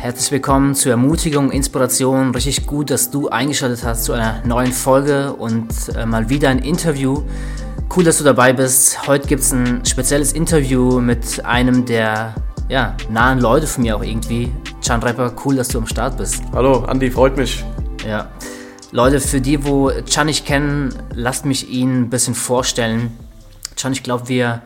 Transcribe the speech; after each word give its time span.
Herzlich 0.00 0.32
willkommen 0.32 0.74
zur 0.74 0.92
Ermutigung, 0.92 1.52
Inspiration. 1.52 2.34
Richtig 2.34 2.66
gut, 2.66 2.88
dass 2.88 3.10
du 3.10 3.28
eingeschaltet 3.28 3.84
hast 3.84 4.04
zu 4.04 4.14
einer 4.14 4.40
neuen 4.46 4.72
Folge 4.72 5.34
und 5.34 5.68
äh, 5.94 6.06
mal 6.06 6.30
wieder 6.30 6.48
ein 6.48 6.60
Interview. 6.60 7.22
Cool, 7.94 8.04
dass 8.04 8.16
du 8.16 8.24
dabei 8.24 8.54
bist. 8.54 9.06
Heute 9.06 9.28
gibt 9.28 9.42
es 9.42 9.52
ein 9.52 9.84
spezielles 9.84 10.32
Interview 10.32 11.02
mit 11.02 11.44
einem 11.44 11.84
der 11.84 12.34
ja, 12.70 12.96
nahen 13.10 13.40
Leute 13.40 13.66
von 13.66 13.82
mir 13.82 13.94
auch 13.94 14.02
irgendwie. 14.02 14.50
Chan 14.80 15.02
Rapper, 15.02 15.34
cool, 15.44 15.56
dass 15.56 15.68
du 15.68 15.76
am 15.76 15.86
Start 15.86 16.16
bist. 16.16 16.44
Hallo, 16.54 16.78
Andi, 16.86 17.10
freut 17.10 17.36
mich. 17.36 17.62
Ja. 18.08 18.30
Leute, 18.92 19.20
für 19.20 19.42
die, 19.42 19.66
wo 19.66 19.90
Chan 20.06 20.28
nicht 20.28 20.46
kennen, 20.46 20.94
lasst 21.14 21.44
mich 21.44 21.68
ihn 21.68 22.04
ein 22.04 22.08
bisschen 22.08 22.34
vorstellen. 22.34 23.18
Chan, 23.76 23.92
ich 23.92 24.02
glaube, 24.02 24.30
wir 24.30 24.62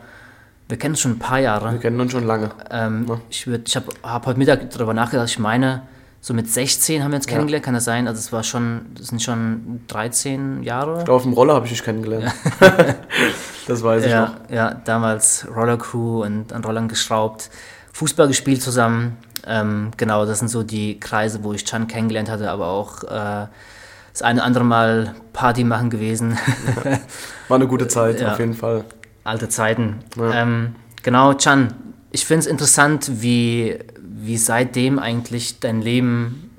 wir 0.67 0.77
kennen 0.77 0.93
uns 0.93 1.01
schon 1.01 1.11
ein 1.11 1.19
paar 1.19 1.39
Jahre. 1.39 1.71
Wir 1.71 1.79
kennen 1.79 1.99
uns 1.99 2.11
schon 2.11 2.25
lange. 2.25 2.51
Ähm, 2.71 3.05
ja. 3.07 3.19
Ich, 3.29 3.47
ich 3.47 3.75
habe 3.75 3.87
hab 4.01 4.25
heute 4.25 4.39
Mittag 4.39 4.69
darüber 4.71 4.93
nachgedacht. 4.93 5.29
Ich 5.29 5.39
meine, 5.39 5.83
so 6.21 6.33
mit 6.33 6.49
16 6.49 7.03
haben 7.03 7.11
wir 7.11 7.17
uns 7.17 7.27
kennengelernt, 7.27 7.63
ja. 7.63 7.65
kann 7.65 7.75
das 7.75 7.85
sein? 7.85 8.07
Also 8.07 8.17
es 8.17 8.31
war 8.31 8.43
schon, 8.43 8.87
das 8.97 9.07
sind 9.07 9.21
schon 9.21 9.81
13 9.87 10.63
Jahre. 10.63 10.99
Ich 10.99 11.05
glaube, 11.05 11.17
auf 11.17 11.23
dem 11.23 11.33
Roller 11.33 11.53
habe 11.53 11.65
ich 11.67 11.71
dich 11.71 11.83
kennengelernt. 11.83 12.33
das 13.67 13.83
weiß 13.83 14.05
ich 14.05 14.11
ja, 14.11 14.21
noch. 14.21 14.49
Ja, 14.49 14.73
damals 14.73 15.47
Roller 15.55 15.77
Crew 15.77 16.23
und 16.23 16.51
an 16.51 16.63
Rollern 16.63 16.87
geschraubt, 16.87 17.51
Fußball 17.93 18.27
gespielt 18.27 18.63
zusammen. 18.63 19.17
Ähm, 19.45 19.91
genau, 19.97 20.25
das 20.25 20.39
sind 20.39 20.47
so 20.47 20.63
die 20.63 20.99
Kreise, 20.99 21.43
wo 21.43 21.53
ich 21.53 21.63
Chan 21.63 21.87
kennengelernt 21.87 22.31
hatte, 22.31 22.49
aber 22.49 22.69
auch 22.69 23.03
äh, 23.03 23.47
das 24.11 24.23
eine 24.23 24.39
oder 24.39 24.47
andere 24.47 24.63
Mal 24.63 25.15
Party 25.31 25.63
machen 25.63 25.91
gewesen. 25.91 26.39
War 27.47 27.55
eine 27.55 27.67
gute 27.67 27.87
Zeit, 27.87 28.23
auf 28.23 28.39
jeden 28.39 28.55
Fall 28.55 28.85
alte 29.25 29.49
Zeiten. 29.49 29.97
Ja. 30.15 30.43
Ähm, 30.43 30.75
genau, 31.03 31.33
Chan, 31.33 31.73
ich 32.11 32.25
finde 32.25 32.41
es 32.41 32.47
interessant, 32.47 33.21
wie, 33.21 33.77
wie 34.01 34.37
seitdem 34.37 34.99
eigentlich 34.99 35.59
dein 35.59 35.81
Leben, 35.81 36.51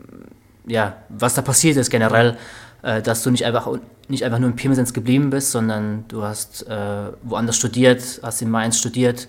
ja, 0.66 0.96
was 1.08 1.34
da 1.34 1.41
passiert 1.41 1.78
ist 1.78 1.91
generell, 1.91 2.36
äh, 2.82 3.00
dass 3.00 3.22
du 3.22 3.30
nicht 3.30 3.46
einfach, 3.46 3.68
nicht 4.08 4.24
einfach 4.24 4.38
nur 4.38 4.50
in 4.50 4.56
Pirmasens 4.56 4.92
geblieben 4.92 5.30
bist, 5.30 5.52
sondern 5.52 6.04
du 6.08 6.22
hast 6.22 6.68
äh, 6.68 7.12
woanders 7.22 7.56
studiert, 7.56 8.20
hast 8.22 8.42
in 8.42 8.50
Mainz 8.50 8.78
studiert, 8.78 9.28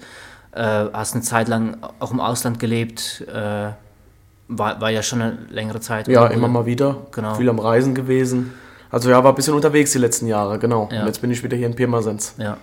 äh, 0.51 0.61
hast 0.61 1.13
eine 1.13 1.23
Zeit 1.23 1.47
lang 1.47 1.77
auch 1.99 2.11
im 2.11 2.19
Ausland 2.19 2.59
gelebt, 2.59 3.23
äh, 3.31 3.69
war, 4.49 4.81
war 4.81 4.89
ja 4.89 5.03
schon 5.03 5.21
eine 5.21 5.37
längere 5.49 5.79
Zeit. 5.79 6.07
Ja, 6.07 6.25
oder? 6.25 6.31
immer 6.31 6.47
mal 6.47 6.65
wieder, 6.65 7.07
genau. 7.11 7.35
viel 7.35 7.49
am 7.49 7.59
Reisen 7.59 7.93
gewesen. 7.93 8.53
Also 8.89 9.09
ja, 9.09 9.23
war 9.23 9.33
ein 9.33 9.35
bisschen 9.35 9.53
unterwegs 9.53 9.91
die 9.91 9.99
letzten 9.99 10.27
Jahre, 10.27 10.59
genau. 10.59 10.89
Ja. 10.91 11.01
Und 11.01 11.07
jetzt 11.07 11.21
bin 11.21 11.29
ich 11.29 11.43
wieder 11.43 11.57
hier 11.57 11.67
in 11.67 11.75
Pirmasens. 11.75 12.35
Ja. 12.37 12.57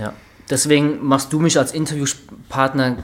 Ja. 0.00 0.12
Deswegen 0.48 1.04
machst 1.04 1.32
du 1.32 1.38
mich 1.38 1.58
als 1.58 1.72
Interviewpartner, 1.72 2.96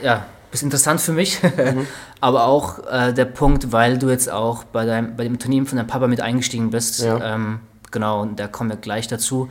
äh, 0.00 0.04
ja, 0.04 0.26
ist 0.50 0.62
interessant 0.62 1.00
für 1.00 1.12
mich, 1.12 1.42
mhm. 1.42 1.86
aber 2.20 2.44
auch 2.44 2.80
äh, 2.90 3.12
der 3.12 3.24
Punkt, 3.24 3.72
weil 3.72 3.98
du 3.98 4.10
jetzt 4.10 4.30
auch 4.30 4.64
bei, 4.64 4.84
deinem, 4.84 5.16
bei 5.16 5.24
dem 5.24 5.34
Unternehmen 5.34 5.66
von 5.66 5.76
deinem 5.76 5.86
Papa 5.86 6.08
mit 6.08 6.20
eingestiegen 6.20 6.70
bist. 6.70 7.00
Ja. 7.00 7.34
Ähm, 7.34 7.60
genau, 7.90 8.22
und 8.22 8.38
da 8.38 8.48
kommen 8.48 8.70
wir 8.70 8.76
gleich 8.76 9.08
dazu. 9.08 9.48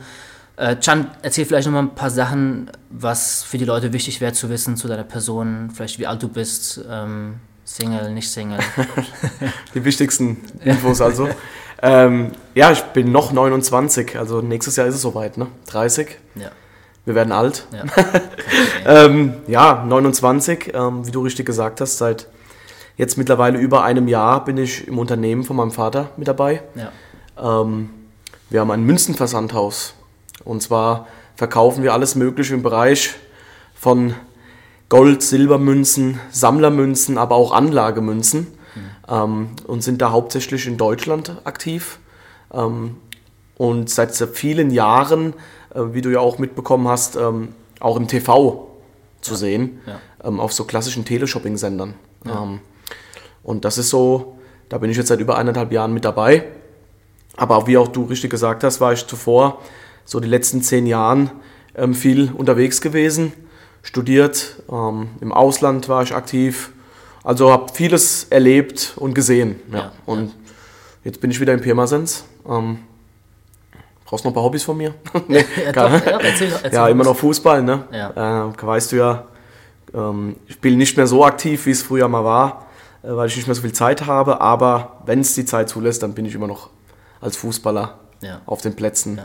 Äh, 0.56 0.76
Chan, 0.76 1.10
erzähl 1.22 1.46
vielleicht 1.46 1.66
noch 1.66 1.72
mal 1.72 1.82
ein 1.82 1.94
paar 1.94 2.10
Sachen, 2.10 2.70
was 2.90 3.42
für 3.42 3.58
die 3.58 3.64
Leute 3.64 3.92
wichtig 3.92 4.20
wäre 4.20 4.32
zu 4.32 4.50
wissen 4.50 4.76
zu 4.76 4.86
deiner 4.86 5.04
Person, 5.04 5.70
vielleicht 5.74 5.98
wie 5.98 6.06
alt 6.06 6.22
du 6.22 6.28
bist, 6.28 6.80
ähm, 6.88 7.36
Single, 7.64 8.12
nicht 8.12 8.30
Single. 8.30 8.58
die 9.74 9.84
wichtigsten 9.84 10.36
Infos 10.62 11.00
also. 11.00 11.28
ähm, 11.82 12.32
ja, 12.54 12.70
ich 12.70 12.82
bin 12.82 13.10
noch 13.10 13.32
29, 13.32 14.18
also 14.18 14.42
nächstes 14.42 14.76
Jahr 14.76 14.86
ist 14.86 14.96
es 14.96 15.02
soweit, 15.02 15.38
ne? 15.38 15.46
30. 15.66 16.18
Ja. 16.34 16.50
Wir 17.04 17.14
werden 17.14 17.32
alt. 17.32 17.66
Ja, 17.72 17.84
ähm, 19.06 19.34
ja 19.48 19.84
29, 19.84 20.72
ähm, 20.74 21.06
wie 21.06 21.10
du 21.10 21.22
richtig 21.22 21.46
gesagt 21.46 21.80
hast, 21.80 21.98
seit 21.98 22.28
jetzt 22.96 23.18
mittlerweile 23.18 23.58
über 23.58 23.82
einem 23.82 24.06
Jahr 24.06 24.44
bin 24.44 24.56
ich 24.56 24.86
im 24.86 24.98
Unternehmen 24.98 25.42
von 25.42 25.56
meinem 25.56 25.72
Vater 25.72 26.10
mit 26.16 26.28
dabei. 26.28 26.62
Ja. 26.74 27.62
Ähm, 27.62 27.90
wir 28.50 28.60
haben 28.60 28.70
ein 28.70 28.84
Münzenversandhaus. 28.84 29.94
Und 30.44 30.62
zwar 30.62 31.06
verkaufen 31.36 31.82
wir 31.82 31.92
alles 31.92 32.14
Mögliche 32.14 32.54
im 32.54 32.62
Bereich 32.62 33.14
von 33.74 34.14
Gold, 34.88 35.22
Silbermünzen, 35.22 36.20
Sammlermünzen, 36.30 37.18
aber 37.18 37.34
auch 37.34 37.52
Anlagemünzen. 37.52 38.58
Mhm. 38.74 39.48
und 39.66 39.82
sind 39.82 40.00
da 40.00 40.12
hauptsächlich 40.12 40.66
in 40.66 40.78
Deutschland 40.78 41.42
aktiv. 41.44 41.98
Ähm, 43.62 43.68
und 43.68 43.90
seit 43.90 44.14
vielen 44.14 44.70
Jahren 44.70 45.34
äh, 45.74 45.94
wie 45.94 46.02
du 46.02 46.10
ja 46.10 46.20
auch 46.20 46.38
mitbekommen 46.38 46.88
hast, 46.88 47.16
ähm, 47.16 47.48
auch 47.80 47.96
im 47.96 48.06
TV 48.06 48.68
zu 49.20 49.32
ja. 49.32 49.36
sehen, 49.36 49.80
ja. 49.86 50.00
Ähm, 50.24 50.40
auf 50.40 50.52
so 50.52 50.64
klassischen 50.64 51.04
Teleshopping-Sendern. 51.04 51.94
Ja. 52.26 52.42
Ähm, 52.42 52.60
und 53.42 53.64
das 53.64 53.78
ist 53.78 53.88
so, 53.88 54.38
da 54.68 54.78
bin 54.78 54.90
ich 54.90 54.96
jetzt 54.96 55.08
seit 55.08 55.20
über 55.20 55.36
eineinhalb 55.38 55.72
Jahren 55.72 55.92
mit 55.92 56.04
dabei. 56.04 56.44
Aber 57.36 57.66
wie 57.66 57.78
auch 57.78 57.88
du 57.88 58.04
richtig 58.04 58.30
gesagt 58.30 58.62
hast, 58.62 58.80
war 58.80 58.92
ich 58.92 59.06
zuvor 59.06 59.60
so 60.04 60.20
die 60.20 60.28
letzten 60.28 60.62
zehn 60.62 60.86
Jahren 60.86 61.30
viel 61.94 62.30
unterwegs 62.30 62.82
gewesen, 62.82 63.32
studiert, 63.82 64.62
im 64.68 65.32
Ausland 65.32 65.88
war 65.88 66.02
ich 66.02 66.14
aktiv, 66.14 66.72
also 67.24 67.50
habe 67.50 67.72
vieles 67.72 68.24
erlebt 68.24 68.92
und 68.96 69.14
gesehen. 69.14 69.56
Ja. 69.72 69.92
Und 70.04 70.34
jetzt 71.04 71.22
bin 71.22 71.30
ich 71.30 71.40
wieder 71.40 71.54
in 71.54 71.62
Pirmasens. 71.62 72.24
Brauchst 74.12 74.26
du 74.26 74.28
noch 74.28 74.32
ein 74.32 74.34
paar 74.34 74.42
Hobbys 74.42 74.62
von 74.62 74.76
mir? 74.76 74.92
nee, 75.28 75.42
ja, 75.64 75.72
doch, 75.72 75.90
ja, 75.90 76.18
erzähl, 76.20 76.52
erzähl 76.52 76.72
ja 76.74 76.86
immer 76.86 77.02
noch 77.02 77.16
Fußball, 77.16 77.62
ne? 77.62 77.84
Ja. 77.90 78.50
Äh, 78.50 78.52
weißt 78.62 78.92
du 78.92 78.96
ja, 78.96 79.24
ähm, 79.94 80.36
ich 80.46 80.60
bin 80.60 80.76
nicht 80.76 80.98
mehr 80.98 81.06
so 81.06 81.24
aktiv, 81.24 81.64
wie 81.64 81.70
es 81.70 81.82
früher 81.82 82.06
mal 82.08 82.22
war, 82.22 82.66
äh, 83.02 83.06
weil 83.16 83.28
ich 83.28 83.36
nicht 83.36 83.46
mehr 83.46 83.54
so 83.54 83.62
viel 83.62 83.72
Zeit 83.72 84.04
habe. 84.04 84.42
Aber 84.42 84.98
wenn 85.06 85.20
es 85.20 85.34
die 85.34 85.46
Zeit 85.46 85.70
zulässt, 85.70 86.02
dann 86.02 86.12
bin 86.12 86.26
ich 86.26 86.34
immer 86.34 86.46
noch 86.46 86.68
als 87.22 87.38
Fußballer 87.38 88.00
ja. 88.20 88.42
auf 88.44 88.60
den 88.60 88.76
Plätzen. 88.76 89.18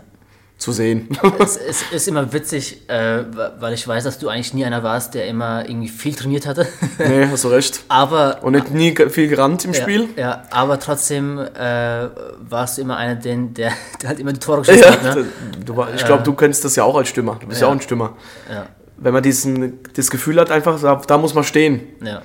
Zu 0.57 0.71
sehen. 0.71 1.07
es, 1.39 1.55
es, 1.55 1.83
ist 1.91 2.07
immer 2.07 2.33
witzig, 2.33 2.89
äh, 2.89 3.23
weil 3.59 3.73
ich 3.73 3.87
weiß, 3.87 4.03
dass 4.03 4.17
du 4.17 4.27
eigentlich 4.27 4.55
nie 4.55 4.65
einer 4.65 4.81
warst, 4.81 5.13
der 5.13 5.27
immer 5.27 5.69
irgendwie 5.69 5.87
viel 5.87 6.15
trainiert 6.15 6.47
hatte. 6.47 6.67
nee, 6.97 7.27
hast 7.27 7.43
du 7.43 7.49
recht. 7.49 7.81
Aber, 7.89 8.39
Und 8.41 8.53
nicht 8.53 8.71
nie 8.71 8.95
viel 9.09 9.27
gerannt 9.27 9.65
im 9.65 9.73
ja, 9.73 9.81
Spiel. 9.81 10.09
Ja, 10.15 10.43
aber 10.49 10.79
trotzdem 10.79 11.37
äh, 11.37 12.09
warst 12.39 12.77
du 12.77 12.81
immer 12.81 12.97
einer, 12.97 13.13
den, 13.13 13.53
der, 13.53 13.71
der 14.01 14.09
halt 14.09 14.19
immer 14.19 14.33
die 14.33 14.39
Tore 14.39 14.61
geschossen 14.63 14.81
ja, 14.81 14.91
hat. 15.09 15.15
Ne? 15.15 15.25
Du, 15.63 15.85
ich 15.95 16.05
glaube, 16.05 16.23
du 16.23 16.33
kennst 16.33 16.65
das 16.65 16.75
ja 16.75 16.83
auch 16.83 16.95
als 16.95 17.09
Stürmer. 17.09 17.37
Du 17.39 17.45
bist 17.45 17.61
ja, 17.61 17.67
ja 17.67 17.71
auch 17.71 17.75
ein 17.75 17.81
Stürmer. 17.81 18.17
Ja. 18.51 18.65
Wenn 18.97 19.13
man 19.13 19.21
diesen, 19.21 19.79
das 19.93 20.09
Gefühl 20.09 20.39
hat, 20.39 20.49
einfach, 20.49 20.81
da, 20.81 20.95
da 20.95 21.17
muss 21.19 21.35
man 21.35 21.43
stehen. 21.43 21.81
Ja. 22.03 22.23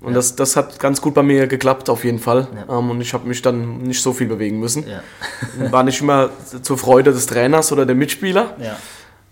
Und 0.00 0.08
ja. 0.08 0.14
das, 0.14 0.36
das 0.36 0.56
hat 0.56 0.78
ganz 0.78 1.00
gut 1.00 1.14
bei 1.14 1.22
mir 1.22 1.46
geklappt, 1.46 1.88
auf 1.88 2.04
jeden 2.04 2.18
Fall. 2.18 2.48
Ja. 2.54 2.78
Ähm, 2.78 2.90
und 2.90 3.00
ich 3.00 3.14
habe 3.14 3.26
mich 3.26 3.40
dann 3.40 3.78
nicht 3.78 4.02
so 4.02 4.12
viel 4.12 4.26
bewegen 4.26 4.60
müssen. 4.60 4.84
Ja. 4.86 5.02
War 5.72 5.82
nicht 5.82 6.00
immer 6.00 6.30
zur 6.62 6.76
Freude 6.76 7.12
des 7.12 7.26
Trainers 7.26 7.72
oder 7.72 7.86
der 7.86 7.94
Mitspieler. 7.94 8.56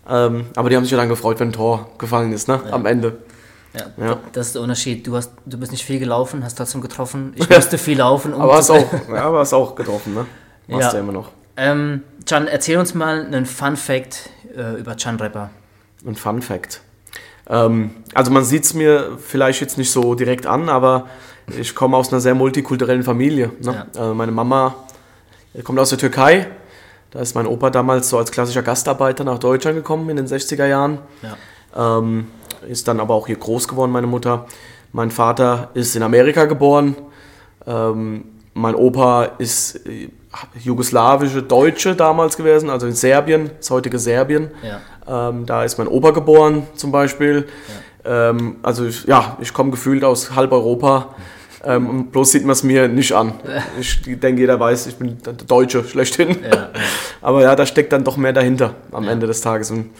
Ähm, 0.08 0.46
aber 0.56 0.70
die 0.70 0.76
haben 0.76 0.84
sich 0.84 0.92
ja 0.92 0.98
dann 0.98 1.08
gefreut, 1.08 1.40
wenn 1.40 1.48
ein 1.48 1.52
Tor 1.52 1.90
gefallen 1.98 2.32
ist, 2.32 2.48
ne? 2.48 2.60
am 2.70 2.86
Ende. 2.86 3.18
Ja, 3.96 4.18
das 4.32 4.48
ist 4.48 4.54
der 4.54 4.62
Unterschied. 4.62 5.06
Du, 5.06 5.16
hast, 5.16 5.32
du 5.44 5.58
bist 5.58 5.72
nicht 5.72 5.84
viel 5.84 5.98
gelaufen, 5.98 6.44
hast 6.44 6.56
trotzdem 6.56 6.80
getroffen. 6.80 7.32
Ich 7.36 7.48
musste 7.48 7.76
viel 7.76 7.98
laufen. 7.98 8.32
Um 8.32 8.40
aber 8.40 8.56
hast 8.56 8.70
auch, 8.70 8.92
ja, 9.08 9.24
aber 9.24 9.40
hast 9.40 9.52
auch 9.52 9.74
getroffen, 9.74 10.14
ne? 10.14 10.26
Machst 10.68 10.92
ja. 10.92 11.00
immer 11.00 11.12
noch. 11.12 11.30
Ähm, 11.56 12.02
Can, 12.26 12.46
erzähl 12.46 12.78
uns 12.78 12.94
mal 12.94 13.26
einen 13.26 13.46
Fun 13.46 13.76
Fact 13.76 14.30
äh, 14.56 14.78
über 14.78 14.94
Can 14.94 15.16
Rapper. 15.16 15.50
Ein 16.06 16.14
Fun 16.14 16.40
Fact. 16.40 16.80
Ähm, 17.48 17.90
also 18.14 18.30
man 18.30 18.44
sieht 18.44 18.64
es 18.64 18.74
mir 18.74 19.18
vielleicht 19.18 19.60
jetzt 19.60 19.78
nicht 19.78 19.90
so 19.90 20.14
direkt 20.14 20.46
an, 20.46 20.68
aber 20.68 21.06
ich 21.46 21.74
komme 21.74 21.96
aus 21.96 22.12
einer 22.12 22.20
sehr 22.20 22.34
multikulturellen 22.34 23.02
Familie. 23.02 23.50
Ne? 23.60 23.86
Ja. 23.94 24.10
Äh, 24.10 24.14
meine 24.14 24.32
Mama 24.32 24.74
kommt 25.62 25.78
aus 25.78 25.90
der 25.90 25.98
Türkei. 25.98 26.48
Da 27.10 27.20
ist 27.20 27.34
mein 27.34 27.46
Opa 27.46 27.70
damals 27.70 28.08
so 28.08 28.18
als 28.18 28.32
klassischer 28.32 28.62
Gastarbeiter 28.62 29.22
nach 29.24 29.38
Deutschland 29.38 29.76
gekommen 29.76 30.08
in 30.10 30.16
den 30.16 30.26
60er 30.26 30.66
Jahren. 30.66 30.98
Ja. 31.22 31.98
Ähm, 31.98 32.28
ist 32.68 32.88
dann 32.88 32.98
aber 32.98 33.14
auch 33.14 33.26
hier 33.26 33.36
groß 33.36 33.68
geworden, 33.68 33.92
meine 33.92 34.06
Mutter. 34.06 34.46
Mein 34.92 35.10
Vater 35.10 35.70
ist 35.74 35.94
in 35.96 36.02
Amerika 36.02 36.46
geboren. 36.46 36.96
Ähm, 37.66 38.24
mein 38.54 38.74
Opa 38.74 39.24
ist 39.38 39.86
äh, 39.86 40.08
jugoslawische 40.60 41.42
Deutsche 41.42 41.94
damals 41.94 42.36
gewesen, 42.36 42.70
also 42.70 42.86
in 42.86 42.94
Serbien, 42.94 43.50
das 43.58 43.70
heutige 43.70 43.98
Serbien. 43.98 44.50
Ja. 44.62 45.28
Ähm, 45.28 45.46
da 45.46 45.64
ist 45.64 45.78
mein 45.78 45.88
Opa 45.88 46.10
geboren 46.12 46.66
zum 46.74 46.90
Beispiel. 46.92 47.46
Ja. 48.04 48.30
Ähm, 48.30 48.56
also 48.62 48.86
ich, 48.86 49.04
ja, 49.04 49.36
ich 49.40 49.52
komme 49.52 49.70
gefühlt 49.70 50.04
aus 50.04 50.34
halb 50.34 50.52
Europa. 50.52 51.14
Ähm, 51.66 52.08
bloß 52.08 52.32
sieht 52.32 52.42
man 52.42 52.52
es 52.52 52.62
mir 52.62 52.88
nicht 52.88 53.12
an. 53.12 53.32
Ich 53.80 54.02
denke, 54.04 54.40
jeder 54.40 54.60
weiß, 54.60 54.86
ich 54.86 54.96
bin 54.96 55.18
der 55.22 55.32
Deutsche 55.32 55.82
schlechthin. 55.84 56.36
Ja, 56.44 56.70
Aber 57.22 57.42
ja, 57.42 57.56
da 57.56 57.64
steckt 57.66 57.92
dann 57.92 58.04
doch 58.04 58.16
mehr 58.16 58.32
dahinter 58.34 58.74
am 58.92 59.08
Ende 59.08 59.26
des 59.26 59.40
Tages. 59.40 59.70
Und 59.70 59.90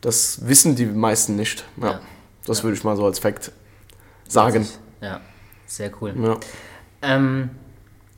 das 0.00 0.46
wissen 0.48 0.76
die 0.76 0.86
meisten 0.86 1.36
nicht. 1.36 1.64
Ja, 1.80 2.00
Das 2.46 2.64
würde 2.64 2.76
ich 2.76 2.84
mal 2.84 2.96
so 2.96 3.04
als 3.04 3.18
Fakt 3.18 3.52
sagen. 4.28 4.66
Ja, 5.02 5.20
sehr 5.66 5.90
cool. 6.00 6.38
Ähm, 7.02 7.50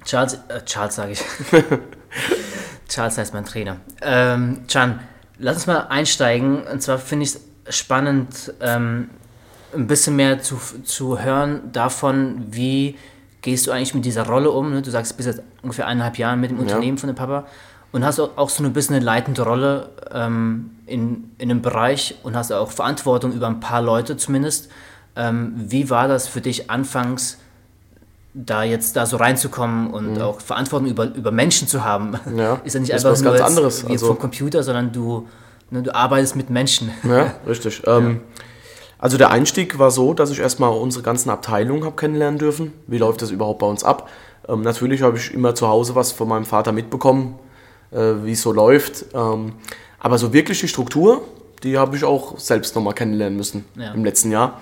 Charles, 0.06 0.34
äh, 0.48 0.62
Charles 0.64 0.94
sage 0.94 1.12
ich. 1.12 1.24
Charles 2.88 3.18
heißt 3.18 3.34
mein 3.34 3.44
Trainer. 3.44 3.76
Ähm, 4.00 4.64
Chan, 4.68 5.00
lass 5.38 5.56
uns 5.56 5.66
mal 5.66 5.88
einsteigen. 5.88 6.62
Und 6.62 6.80
zwar 6.80 6.98
finde 6.98 7.24
ich 7.24 7.34
es 7.34 7.76
spannend. 7.76 8.54
Ähm, 8.60 9.10
ein 9.74 9.86
bisschen 9.86 10.16
mehr 10.16 10.40
zu, 10.40 10.58
zu 10.84 11.18
hören 11.18 11.72
davon, 11.72 12.46
wie 12.50 12.96
gehst 13.42 13.66
du 13.66 13.72
eigentlich 13.72 13.94
mit 13.94 14.04
dieser 14.04 14.26
Rolle 14.26 14.50
um. 14.50 14.72
Ne? 14.72 14.82
Du 14.82 14.90
sagst, 14.90 15.12
du 15.12 15.16
bist 15.16 15.28
jetzt 15.28 15.42
ungefähr 15.62 15.86
eineinhalb 15.86 16.18
Jahre 16.18 16.36
mit 16.36 16.50
dem 16.50 16.58
Unternehmen 16.58 16.96
ja. 16.96 17.00
von 17.00 17.08
dem 17.08 17.16
Papa 17.16 17.46
und 17.92 18.04
hast 18.04 18.18
auch 18.20 18.48
so 18.48 18.64
ein 18.64 18.72
bisschen 18.72 18.96
eine 18.96 19.04
leitende 19.04 19.42
Rolle 19.42 19.90
ähm, 20.12 20.70
in, 20.86 21.30
in 21.38 21.50
einem 21.50 21.62
Bereich 21.62 22.16
und 22.22 22.36
hast 22.36 22.52
auch 22.52 22.70
Verantwortung 22.70 23.32
über 23.32 23.46
ein 23.46 23.60
paar 23.60 23.82
Leute 23.82 24.16
zumindest. 24.16 24.70
Ähm, 25.14 25.52
wie 25.56 25.90
war 25.90 26.08
das 26.08 26.28
für 26.28 26.40
dich 26.40 26.70
anfangs, 26.70 27.38
da 28.36 28.62
jetzt 28.64 28.96
da 28.96 29.06
so 29.06 29.16
reinzukommen 29.16 29.90
und 29.90 30.14
mhm. 30.14 30.20
auch 30.20 30.40
Verantwortung 30.40 30.88
über, 30.88 31.14
über 31.14 31.30
Menschen 31.30 31.68
zu 31.68 31.84
haben? 31.84 32.18
Ja, 32.36 32.60
ist 32.64 32.74
ja 32.74 32.80
nicht 32.80 32.92
einfach 32.92 33.18
nur 33.20 33.32
ganz 33.32 33.40
anderes. 33.40 33.86
wie 33.88 33.92
also, 33.92 34.08
vom 34.08 34.18
Computer, 34.18 34.62
sondern 34.62 34.92
du, 34.92 35.26
ne, 35.70 35.82
du 35.82 35.94
arbeitest 35.94 36.36
mit 36.36 36.50
Menschen. 36.50 36.90
Ja, 37.04 37.34
richtig. 37.46 37.82
Ja. 37.86 37.98
Ähm, 37.98 38.20
also 38.98 39.18
der 39.18 39.30
Einstieg 39.30 39.78
war 39.78 39.90
so, 39.90 40.14
dass 40.14 40.30
ich 40.30 40.38
erstmal 40.38 40.70
unsere 40.70 41.02
ganzen 41.02 41.28
Abteilungen 41.28 41.84
habe 41.84 41.96
kennenlernen 41.96 42.38
dürfen. 42.38 42.72
Wie 42.86 42.96
läuft 42.96 43.20
das 43.20 43.30
überhaupt 43.30 43.58
bei 43.58 43.66
uns 43.66 43.84
ab? 43.84 44.08
Ähm, 44.48 44.62
natürlich 44.62 45.02
habe 45.02 45.18
ich 45.18 45.32
immer 45.34 45.54
zu 45.54 45.68
Hause 45.68 45.94
was 45.94 46.12
von 46.12 46.28
meinem 46.28 46.46
Vater 46.46 46.72
mitbekommen, 46.72 47.38
äh, 47.90 48.14
wie 48.22 48.32
es 48.32 48.42
so 48.42 48.52
läuft. 48.52 49.06
Ähm, 49.14 49.52
aber 49.98 50.18
so 50.18 50.32
wirklich 50.32 50.60
die 50.60 50.68
Struktur, 50.68 51.22
die 51.62 51.78
habe 51.78 51.96
ich 51.96 52.04
auch 52.04 52.38
selbst 52.38 52.74
nochmal 52.74 52.94
kennenlernen 52.94 53.36
müssen 53.36 53.64
ja. 53.76 53.92
im 53.92 54.04
letzten 54.04 54.30
Jahr. 54.30 54.60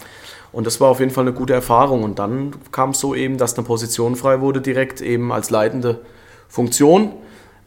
Und 0.54 0.66
das 0.66 0.80
war 0.80 0.88
auf 0.88 1.00
jeden 1.00 1.10
Fall 1.10 1.24
eine 1.24 1.32
gute 1.32 1.52
Erfahrung. 1.52 2.04
Und 2.04 2.18
dann 2.18 2.54
kam 2.70 2.90
es 2.90 3.00
so 3.00 3.14
eben, 3.14 3.38
dass 3.38 3.58
eine 3.58 3.66
Position 3.66 4.14
frei 4.14 4.40
wurde, 4.40 4.60
direkt 4.60 5.00
eben 5.00 5.32
als 5.32 5.50
leitende 5.50 6.00
Funktion. 6.48 7.12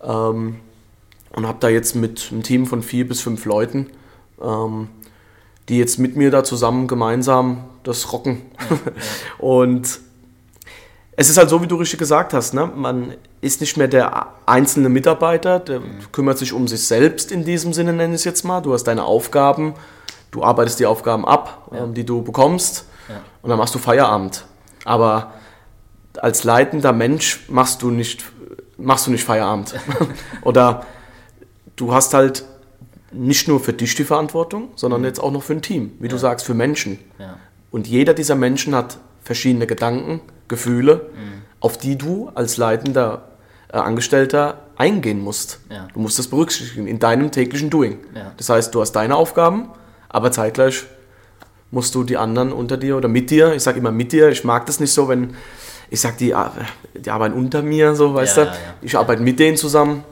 Ähm, 0.02 0.56
und 1.32 1.46
habe 1.46 1.58
da 1.60 1.68
jetzt 1.68 1.96
mit 1.96 2.30
einem 2.32 2.44
Team 2.44 2.66
von 2.66 2.82
vier 2.82 3.08
bis 3.08 3.22
fünf 3.22 3.46
Leuten, 3.46 3.88
ähm, 4.42 4.88
die 5.68 5.78
jetzt 5.78 6.00
mit 6.00 6.16
mir 6.16 6.32
da 6.32 6.44
zusammen 6.44 6.88
gemeinsam 6.88 7.66
das 7.84 8.14
rocken. 8.14 8.42
Ja, 8.70 8.76
ja. 8.76 8.92
und 9.46 10.00
es 11.20 11.30
ist 11.30 11.38
halt 11.38 11.50
so, 11.50 11.62
wie 11.62 11.68
du 11.68 11.76
richtig 11.76 12.00
gesagt 12.00 12.34
hast, 12.34 12.54
ne? 12.54 12.72
man 12.74 13.16
ist 13.42 13.60
nicht 13.60 13.76
mehr 13.76 13.88
der 13.88 14.28
einzelne 14.46 14.88
Mitarbeiter, 14.88 15.60
der 15.60 15.82
mhm. 15.82 16.12
kümmert 16.12 16.38
sich 16.38 16.54
um 16.54 16.68
sich 16.68 16.88
selbst 16.88 17.32
in 17.32 17.44
diesem 17.44 17.74
Sinne, 17.74 17.92
nenne 17.92 18.14
ich 18.14 18.22
es 18.22 18.24
jetzt 18.24 18.46
mal. 18.46 18.62
Du 18.62 18.72
hast 18.72 18.84
deine 18.84 19.04
Aufgaben, 19.04 19.74
du 20.32 20.44
arbeitest 20.44 20.80
die 20.80 20.86
Aufgaben 20.86 21.26
ab, 21.26 21.70
ja. 21.72 21.84
ähm, 21.84 21.94
die 21.94 22.06
du 22.06 22.22
bekommst 22.22 22.86
ja. 23.10 23.16
und 23.42 23.50
dann 23.50 23.58
machst 23.58 23.76
du 23.76 23.80
Feierabend. 23.80 24.46
Aber 24.86 25.34
als 26.18 26.44
leitender 26.44 26.94
Mensch 26.94 27.46
machst 27.50 27.82
du 27.82 27.92
nicht, 27.92 28.24
machst 28.78 29.08
du 29.08 29.12
nicht 29.12 29.24
Feierabend. 29.24 29.76
Oder 30.42 30.86
du 31.76 31.94
hast 31.94 32.14
halt 32.14 32.46
nicht 33.12 33.48
nur 33.48 33.60
für 33.60 33.74
dich 33.74 33.96
die 33.96 34.04
Verantwortung, 34.04 34.70
sondern 34.76 35.02
mhm. 35.02 35.08
jetzt 35.08 35.20
auch 35.20 35.32
noch 35.32 35.44
für 35.44 35.54
ein 35.54 35.62
Team, 35.62 35.94
wie 36.00 36.06
ja. 36.06 36.10
du 36.10 36.18
sagst, 36.18 36.46
für 36.46 36.54
Menschen. 36.54 37.00
Und 37.70 37.88
jeder 37.88 38.14
dieser 38.14 38.36
Menschen 38.36 38.74
hat 38.74 38.98
verschiedene 39.22 39.68
Gedanken, 39.68 40.22
Gefühle, 40.48 41.10
mhm. 41.14 41.42
auf 41.60 41.78
die 41.78 41.98
du 41.98 42.32
als 42.34 42.58
leitender 42.58 43.28
äh, 43.70 43.78
Angestellter 43.78 44.62
eingehen 44.78 45.20
musst. 45.20 45.60
Du 45.94 46.00
musst 46.00 46.18
das 46.18 46.28
berücksichtigen 46.28 46.88
in 46.88 47.00
deinem 47.00 47.32
täglichen 47.32 47.70
Doing. 47.70 48.00
Das 48.38 48.50
heißt, 48.50 48.74
du 48.74 48.82
hast 48.82 48.94
deine 48.94 49.16
Aufgaben, 49.16 49.70
aber 50.10 50.32
zeitgleich 50.32 50.84
musst 51.72 51.96
du 51.96 52.04
die 52.04 52.18
anderen 52.18 52.54
unter 52.54 52.78
dir 52.78 52.98
oder 52.98 53.08
mit 53.08 53.30
dir, 53.30 53.54
ich 53.54 53.64
sage 53.64 53.80
immer 53.80 53.92
mit 53.92 54.12
dir, 54.12 54.30
ich 54.30 54.44
mag 54.44 54.66
das 54.66 54.80
nicht 54.80 54.94
so, 54.94 55.08
wenn 55.08 55.36
ich 55.90 56.02
sage, 56.02 56.16
die, 56.20 56.36
die 57.00 57.12
arbeiten 57.12 57.36
unter 57.36 57.62
mir, 57.62 57.96
so 57.96 58.14
weißt 58.14 58.38
ja, 58.38 58.46
du, 58.46 58.52
ich 58.82 58.98
arbeite 58.98 59.22
mit 59.22 59.40
denen 59.40 59.58
zusammen 59.58 60.04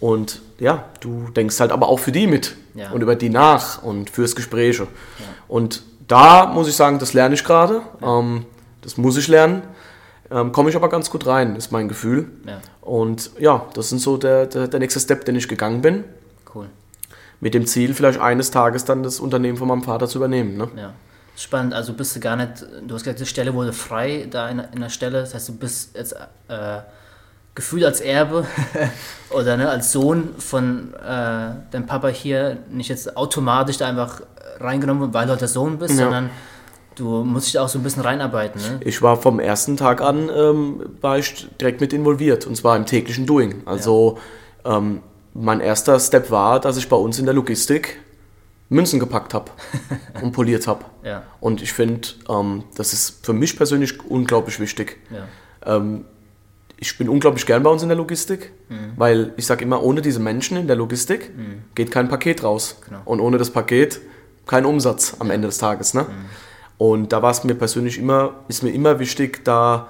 und 0.00 0.40
ja, 0.58 0.84
du 1.00 1.28
denkst 1.30 1.58
halt 1.60 1.72
aber 1.72 1.88
auch 1.88 1.98
für 1.98 2.12
die 2.12 2.26
mit 2.26 2.56
und 2.92 3.02
über 3.02 3.16
die 3.16 3.30
nach 3.30 3.82
und 3.82 4.10
fürs 4.10 4.34
Gespräche. 4.36 4.86
Und 5.48 5.82
da 6.08 6.46
muss 6.46 6.68
ich 6.68 6.76
sagen, 6.76 6.98
das 6.98 7.12
lerne 7.12 7.34
ich 7.34 7.44
gerade. 7.44 7.82
Ähm, 8.02 8.46
das 8.82 8.96
muss 8.96 9.16
ich 9.16 9.28
lernen. 9.28 9.62
Ähm, 10.30 10.52
Komme 10.52 10.70
ich 10.70 10.76
aber 10.76 10.88
ganz 10.88 11.10
gut 11.10 11.26
rein, 11.26 11.56
ist 11.56 11.72
mein 11.72 11.88
Gefühl. 11.88 12.28
Ja. 12.46 12.60
Und 12.80 13.30
ja, 13.38 13.66
das 13.74 13.92
ist 13.92 14.02
so 14.02 14.16
der, 14.16 14.46
der, 14.46 14.68
der, 14.68 14.80
nächste 14.80 15.00
Step, 15.00 15.24
den 15.24 15.36
ich 15.36 15.48
gegangen 15.48 15.80
bin. 15.80 16.04
Cool. 16.54 16.66
Mit 17.44 17.52
dem 17.52 17.66
Ziel, 17.66 17.92
vielleicht 17.92 18.18
eines 18.18 18.50
Tages 18.50 18.86
dann 18.86 19.02
das 19.02 19.20
Unternehmen 19.20 19.58
von 19.58 19.68
meinem 19.68 19.82
Vater 19.82 20.08
zu 20.08 20.16
übernehmen. 20.16 20.56
Ne? 20.56 20.68
Ja. 20.76 20.94
Spannend, 21.36 21.74
also 21.74 21.92
bist 21.92 22.16
du 22.16 22.20
gar 22.20 22.36
nicht, 22.36 22.64
du 22.86 22.94
hast 22.94 23.02
gesagt, 23.02 23.20
die 23.20 23.26
Stelle 23.26 23.52
wurde 23.52 23.74
frei 23.74 24.26
da 24.30 24.48
in, 24.48 24.60
in 24.72 24.80
der 24.80 24.88
Stelle. 24.88 25.20
Das 25.20 25.34
heißt, 25.34 25.50
du 25.50 25.52
bist 25.52 25.94
jetzt 25.94 26.14
äh, 26.48 26.78
gefühlt 27.54 27.84
als 27.84 28.00
Erbe 28.00 28.46
oder 29.30 29.58
ne, 29.58 29.68
als 29.68 29.92
Sohn 29.92 30.30
von 30.38 30.94
äh, 30.94 31.54
deinem 31.70 31.84
Papa 31.86 32.08
hier 32.08 32.56
nicht 32.70 32.88
jetzt 32.88 33.14
automatisch 33.14 33.76
da 33.76 33.88
einfach 33.88 34.22
reingenommen, 34.58 35.12
weil 35.12 35.26
du 35.26 35.32
halt 35.32 35.42
der 35.42 35.48
Sohn 35.48 35.78
bist, 35.78 35.98
ja. 35.98 36.04
sondern 36.04 36.30
Du 36.96 37.24
musst 37.24 37.48
dich 37.48 37.58
auch 37.58 37.68
so 37.68 37.78
ein 37.78 37.82
bisschen 37.82 38.02
reinarbeiten, 38.02 38.60
ne? 38.60 38.80
Ich 38.84 39.02
war 39.02 39.16
vom 39.16 39.40
ersten 39.40 39.76
Tag 39.76 40.00
an 40.00 40.30
ähm, 40.34 40.80
war 41.00 41.18
ich 41.18 41.48
direkt 41.60 41.80
mit 41.80 41.92
involviert 41.92 42.46
und 42.46 42.56
zwar 42.56 42.76
im 42.76 42.86
täglichen 42.86 43.26
Doing. 43.26 43.62
Also 43.66 44.18
ja. 44.64 44.76
ähm, 44.76 45.00
mein 45.34 45.60
erster 45.60 45.98
Step 45.98 46.30
war, 46.30 46.60
dass 46.60 46.76
ich 46.76 46.88
bei 46.88 46.96
uns 46.96 47.18
in 47.18 47.26
der 47.26 47.34
Logistik 47.34 47.98
Münzen 48.68 48.98
gepackt 48.98 49.34
habe 49.34 49.50
und 50.22 50.32
poliert 50.32 50.66
habe. 50.66 50.84
Ja. 51.02 51.24
Und 51.40 51.62
ich 51.62 51.72
finde, 51.72 52.08
ähm, 52.28 52.64
das 52.76 52.92
ist 52.92 53.24
für 53.26 53.32
mich 53.32 53.56
persönlich 53.56 54.02
unglaublich 54.08 54.58
wichtig. 54.60 54.98
Ja. 55.10 55.76
Ähm, 55.76 56.04
ich 56.76 56.96
bin 56.98 57.08
unglaublich 57.08 57.46
gern 57.46 57.62
bei 57.62 57.70
uns 57.70 57.82
in 57.82 57.88
der 57.88 57.96
Logistik, 57.96 58.52
mhm. 58.68 58.92
weil 58.96 59.32
ich 59.36 59.46
sage 59.46 59.64
immer, 59.64 59.82
ohne 59.82 60.02
diese 60.02 60.20
Menschen 60.20 60.56
in 60.56 60.66
der 60.66 60.76
Logistik 60.76 61.36
mhm. 61.36 61.64
geht 61.74 61.90
kein 61.90 62.08
Paket 62.08 62.42
raus. 62.42 62.80
Genau. 62.86 63.00
Und 63.04 63.20
ohne 63.20 63.38
das 63.38 63.50
Paket 63.50 64.00
kein 64.46 64.64
Umsatz 64.64 65.16
am 65.18 65.30
Ende 65.30 65.48
des 65.48 65.58
Tages. 65.58 65.94
Ne? 65.94 66.02
Mhm. 66.02 66.06
Und 66.78 67.12
da 67.12 67.22
war 67.22 67.30
es 67.30 67.44
mir 67.44 67.54
persönlich 67.54 67.98
immer, 67.98 68.34
ist 68.48 68.62
mir 68.62 68.72
immer 68.72 68.98
wichtig, 68.98 69.44
da 69.44 69.88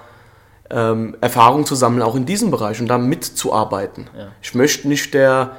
ähm, 0.69 1.15
Erfahrung 1.21 1.65
zu 1.65 1.75
sammeln, 1.75 2.01
auch 2.01 2.15
in 2.15 2.25
diesem 2.25 2.51
Bereich 2.51 2.79
und 2.81 2.87
da 2.87 2.97
mitzuarbeiten. 2.97 4.09
Ja. 4.17 4.27
Ich 4.41 4.55
möchte 4.55 4.87
nicht 4.87 5.13
der, 5.13 5.57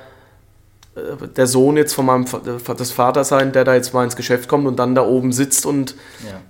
äh, 0.97 1.29
der 1.29 1.47
Sohn 1.47 1.77
jetzt 1.77 1.95
von 1.95 2.07
meinem 2.07 2.25
äh, 2.25 2.75
des 2.75 2.93
Vaters 2.93 3.29
sein, 3.29 3.53
der 3.53 3.65
da 3.65 3.75
jetzt 3.75 3.95
mal 3.95 4.05
ins 4.05 4.17
Geschäft 4.17 4.49
kommt 4.49 4.67
und 4.67 4.77
dann 4.79 4.95
da 4.95 5.07
oben 5.07 5.33
sitzt 5.33 5.65
und 5.67 5.95
ja. 6.25 6.41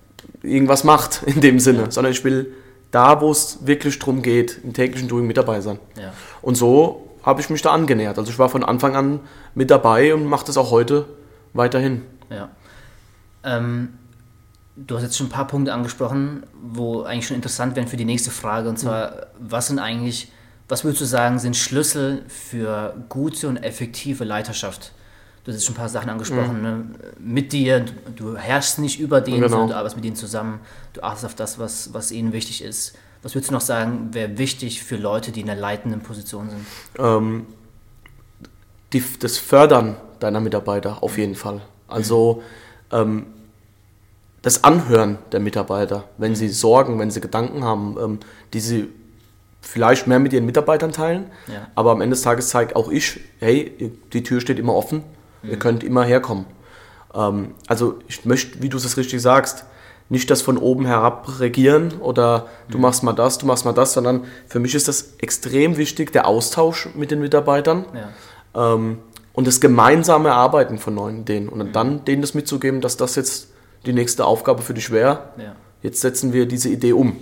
irgendwas 0.49 0.85
macht 0.85 1.23
in 1.27 1.41
dem 1.41 1.61
Sinne, 1.61 1.83
ja. 1.83 1.91
sondern 1.91 2.13
ich 2.13 2.25
will 2.25 2.53
da, 2.91 3.21
wo 3.21 3.31
es 3.31 3.67
wirklich 3.67 3.99
drum 3.99 4.23
geht, 4.23 4.61
im 4.65 4.73
täglichen 4.73 5.09
Doing 5.09 5.27
mit 5.27 5.37
dabei 5.37 5.61
sein. 5.61 5.79
Und 6.41 6.55
so 6.55 7.11
habe 7.23 7.41
ich 7.41 7.51
mich 7.51 7.61
da 7.61 7.73
angenähert. 7.73 8.19
Also 8.19 8.31
ich 8.31 8.39
war 8.39 8.49
von 8.49 8.65
Anfang 8.65 8.97
an 8.97 9.21
mit 9.55 9.71
dabei 9.71 10.15
und 10.15 10.25
mache 10.25 10.47
das 10.47 10.57
auch 10.57 10.71
heute 10.71 11.05
weiterhin. 11.53 12.03
Ja. 12.31 12.49
Ähm 13.45 13.99
Du 14.77 14.97
hast 14.97 15.03
jetzt 15.03 15.17
schon 15.17 15.29
ein 15.29 15.31
paar 15.31 15.47
Punkte 15.47 15.73
angesprochen, 15.73 16.43
wo 16.63 17.03
eigentlich 17.03 17.27
schon 17.27 17.37
interessant 17.37 17.77
wären 17.77 17.89
für 17.89 17.97
die 17.97 18.05
nächste 18.05 18.31
Frage. 18.31 18.69
Und 18.69 18.79
zwar, 18.79 19.11
mhm. 19.11 19.15
was 19.41 19.69
sind 19.69 19.79
eigentlich, 19.79 20.31
was 20.69 20.85
würdest 20.85 21.01
du 21.01 21.07
sagen, 21.07 21.39
sind 21.39 21.57
Schlüssel 21.57 22.25
für 22.29 22.95
gute 23.09 23.49
und 23.49 23.57
effektive 23.57 24.25
Leiterschaft? 24.25 24.93
Du 25.45 25.51
hast 25.53 25.59
jetzt 25.59 25.67
schon 25.67 25.77
ein 25.77 25.79
paar 25.79 25.89
Sachen 25.89 26.11
angesprochen. 26.11 26.59
Mhm. 26.59 26.63
Ne? 26.63 26.85
Mit 27.21 27.53
dir, 27.53 27.85
du 28.17 28.37
herrschst 28.37 28.81
nicht 28.81 29.01
über 29.01 29.21
den, 29.21 29.37
genau. 29.37 29.49
sondern 29.49 29.69
du 29.69 29.77
arbeitest 29.77 29.97
mit 29.97 30.05
ihnen 30.05 30.17
zusammen. 30.17 30.61
Du 30.93 31.03
achtest 31.03 31.25
auf 31.25 31.35
das, 31.35 31.59
was, 31.59 31.95
was 31.95 32.11
ihnen 32.11 32.33
wichtig 32.33 32.63
ist. 32.63 32.99
Was 33.23 33.35
würdest 33.35 33.51
du 33.51 33.55
noch 33.55 33.61
sagen, 33.61 34.09
wäre 34.13 34.39
wichtig 34.39 34.83
für 34.83 34.97
Leute, 34.97 35.33
die 35.33 35.41
in 35.41 35.47
der 35.47 35.57
leitenden 35.57 36.01
Position 36.01 36.51
sind? 36.51 36.67
Ähm, 36.99 37.47
die, 38.93 39.03
das 39.21 39.39
Fördern 39.39 39.97
deiner 40.21 40.41
Mitarbeiter 40.41 41.03
auf 41.03 41.17
jeden 41.17 41.35
Fall. 41.35 41.61
Also 41.89 42.43
mhm. 42.91 42.97
ähm, 42.97 43.27
das 44.47 44.63
Anhören 44.63 45.19
der 45.33 45.41
Mitarbeiter, 45.41 46.05
wenn 46.19 46.37
sie 46.37 46.49
Sorgen, 46.49 47.01
wenn 47.01 47.11
sie 47.11 47.21
Gedanken 47.21 47.65
haben, 47.65 47.97
ähm, 48.01 48.19
die 48.53 48.61
sie 48.61 48.87
vielleicht 49.61 50.07
mehr 50.07 50.21
mit 50.21 50.33
ihren 50.33 50.47
Mitarbeitern 50.47 50.93
teilen. 50.93 51.27
Ja. 51.49 51.67
Aber 51.75 51.91
am 51.91 52.01
Ende 52.01 52.15
des 52.15 52.23
Tages 52.23 52.49
zeigt 52.49 52.77
auch 52.77 52.89
ich, 52.89 53.19
hey, 53.41 53.93
die 54.13 54.23
Tür 54.23 54.41
steht 54.41 54.61
immer 54.61 54.77
offen, 54.77 55.03
mhm. 55.43 55.51
ihr 55.51 55.59
könnt 55.59 55.83
immer 55.83 56.05
herkommen. 56.05 56.47
Ähm, 57.13 57.57
also 57.67 57.99
ich 58.07 58.25
möchte, 58.25 58.63
wie 58.63 58.69
du 58.69 58.77
es 58.77 58.97
richtig 58.97 59.21
sagst, 59.21 59.65
nicht 60.11 60.31
das 60.31 60.43
von 60.43 60.59
oben 60.59 60.87
herab 60.87 61.41
regieren 61.41 61.95
oder 61.99 62.47
du 62.71 62.79
mhm. 62.79 62.83
machst 62.83 63.03
mal 63.03 63.15
das, 63.15 63.39
du 63.39 63.47
machst 63.47 63.65
mal 63.65 63.73
das, 63.73 63.95
sondern 63.95 64.27
für 64.47 64.61
mich 64.61 64.77
ist 64.77 64.87
das 64.87 65.15
extrem 65.19 65.77
wichtig, 65.77 66.13
der 66.13 66.29
Austausch 66.29 66.89
mit 66.95 67.11
den 67.11 67.19
Mitarbeitern 67.19 67.85
ja. 68.55 68.75
ähm, 68.75 68.99
und 69.33 69.49
das 69.49 69.61
gemeinsame 69.61 70.35
Arbeiten 70.35 70.79
von 70.79 70.95
neuen 70.95 71.23
Ideen 71.23 71.49
und 71.49 71.59
mhm. 71.59 71.73
dann 71.73 72.05
denen 72.05 72.23
das 72.23 72.35
mitzugeben, 72.35 72.81
dass 72.81 72.97
das 72.97 73.17
jetzt 73.17 73.49
die 73.87 73.93
nächste 73.93 74.25
Aufgabe 74.25 74.63
für 74.63 74.75
dich 74.75 74.91
wäre. 74.91 75.31
Ja. 75.39 75.55
Jetzt 75.83 76.01
setzen 76.01 76.33
wir 76.33 76.47
diese 76.47 76.69
Idee 76.69 76.93
um. 76.93 77.17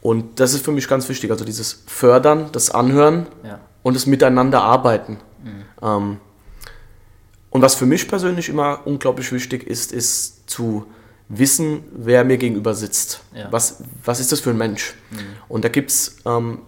Und 0.00 0.40
das 0.40 0.52
ist 0.52 0.64
für 0.64 0.72
mich 0.72 0.88
ganz 0.88 1.08
wichtig. 1.08 1.30
Also 1.30 1.44
dieses 1.44 1.84
Fördern, 1.86 2.50
das 2.52 2.70
Anhören 2.70 3.26
ja. 3.42 3.60
und 3.82 3.94
das 3.94 4.06
Miteinander 4.06 4.62
arbeiten. 4.62 5.18
Mhm. 5.42 5.64
Ähm, 5.82 6.20
und 7.50 7.62
was 7.62 7.74
für 7.76 7.86
mich 7.86 8.08
persönlich 8.08 8.48
immer 8.48 8.80
unglaublich 8.84 9.30
wichtig 9.32 9.66
ist, 9.66 9.92
ist 9.92 10.50
zu 10.50 10.86
wissen, 11.28 11.84
wer 11.92 12.24
mir 12.24 12.36
gegenüber 12.36 12.74
sitzt. 12.74 13.20
Ja. 13.32 13.46
Was, 13.50 13.82
was 14.04 14.20
ist 14.20 14.32
das 14.32 14.40
für 14.40 14.50
ein 14.50 14.58
Mensch? 14.58 14.94
Mhm. 15.10 15.16
Und 15.48 15.64
da 15.64 15.68
gibt 15.68 15.90
es 15.90 16.16
ähm, 16.26 16.58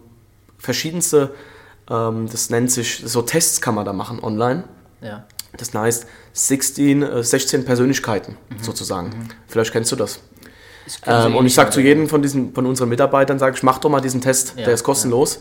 verschiedenste, 0.58 1.34
ähm, 1.90 2.28
das 2.30 2.50
nennt 2.50 2.70
sich, 2.70 3.02
so 3.04 3.20
Tests 3.22 3.60
kann 3.60 3.74
man 3.74 3.84
da 3.84 3.92
machen 3.92 4.20
online. 4.22 4.64
Ja 5.02 5.26
Das 5.56 5.74
heißt 5.74 6.06
16, 6.32 7.22
16 7.22 7.60
äh, 7.60 7.64
Persönlichkeiten 7.64 8.36
mhm. 8.48 8.62
sozusagen. 8.62 9.08
Mhm. 9.08 9.28
Vielleicht 9.48 9.72
kennst 9.72 9.92
du 9.92 9.96
das. 9.96 10.20
Ähm, 11.04 11.34
und 11.34 11.46
ich 11.46 11.54
sage 11.54 11.70
zu 11.70 11.80
jedem 11.80 12.08
von, 12.08 12.22
diesen, 12.22 12.54
von 12.54 12.66
unseren 12.66 12.88
Mitarbeitern, 12.88 13.38
sage 13.38 13.56
ich, 13.56 13.62
mach 13.62 13.78
doch 13.78 13.90
mal 13.90 14.00
diesen 14.00 14.20
Test, 14.20 14.54
ja, 14.56 14.64
der 14.64 14.74
ist 14.74 14.84
kostenlos. 14.84 15.36
Ja. 15.36 15.40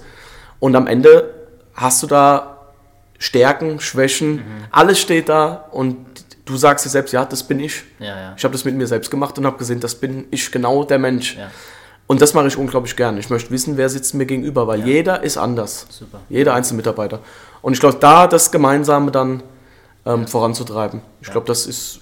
Und 0.60 0.76
am 0.76 0.88
Ende 0.88 1.34
hast 1.74 2.02
du 2.02 2.08
da 2.08 2.72
Stärken, 3.20 3.80
Schwächen, 3.80 4.38
mhm. 4.38 4.42
alles 4.72 5.00
steht 5.00 5.30
da 5.30 5.68
und 5.72 5.98
du 6.46 6.58
sagst 6.58 6.86
dir 6.86 6.90
selbst, 6.90 7.12
ja, 7.12 7.26
das 7.26 7.44
bin 7.44 7.60
ich. 7.60 7.84
Ja, 8.00 8.34
ich 8.36 8.44
habe 8.44 8.54
das 8.54 8.66
mit 8.66 8.76
mir 8.76 8.88
selbst 8.88 9.10
gemacht 9.10 9.38
und 9.38 9.46
habe 9.46 9.58
gesehen, 9.58 9.80
das 9.80 9.96
bin 9.96 10.26
ich 10.32 10.52
genau 10.52 10.84
der 10.84 11.00
Mensch. 11.00 11.38
Und 12.08 12.22
das 12.22 12.36
mache 12.36 12.48
ich 12.48 12.58
unglaublich 12.58 12.96
gern. 12.96 13.18
Ich 13.18 13.30
möchte 13.32 13.50
wissen, 13.50 13.78
wer 13.78 13.90
sitzt 13.90 14.14
mir 14.14 14.28
gegenüber, 14.28 14.68
weil 14.68 14.86
jeder 14.86 15.24
ist 15.24 15.38
anders. 15.38 15.88
Super. 15.90 16.20
Jeder 16.30 16.54
einzelne 16.54 16.78
Mitarbeiter. 16.78 17.20
Und 17.64 17.74
ich 17.74 17.80
glaube, 17.80 17.98
da 18.00 18.28
das 18.28 18.52
Gemeinsame 18.52 19.10
dann 19.10 19.42
ähm, 20.06 20.28
voranzutreiben. 20.28 21.02
Ich 21.22 21.32
glaube, 21.32 21.48
das 21.48 21.66
ist 21.66 22.02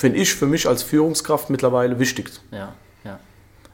finde 0.00 0.18
ich 0.18 0.34
für 0.34 0.46
mich 0.46 0.66
als 0.66 0.82
Führungskraft 0.82 1.50
mittlerweile 1.50 1.98
wichtig. 1.98 2.30
Ja, 2.50 2.72
ja. 3.04 3.20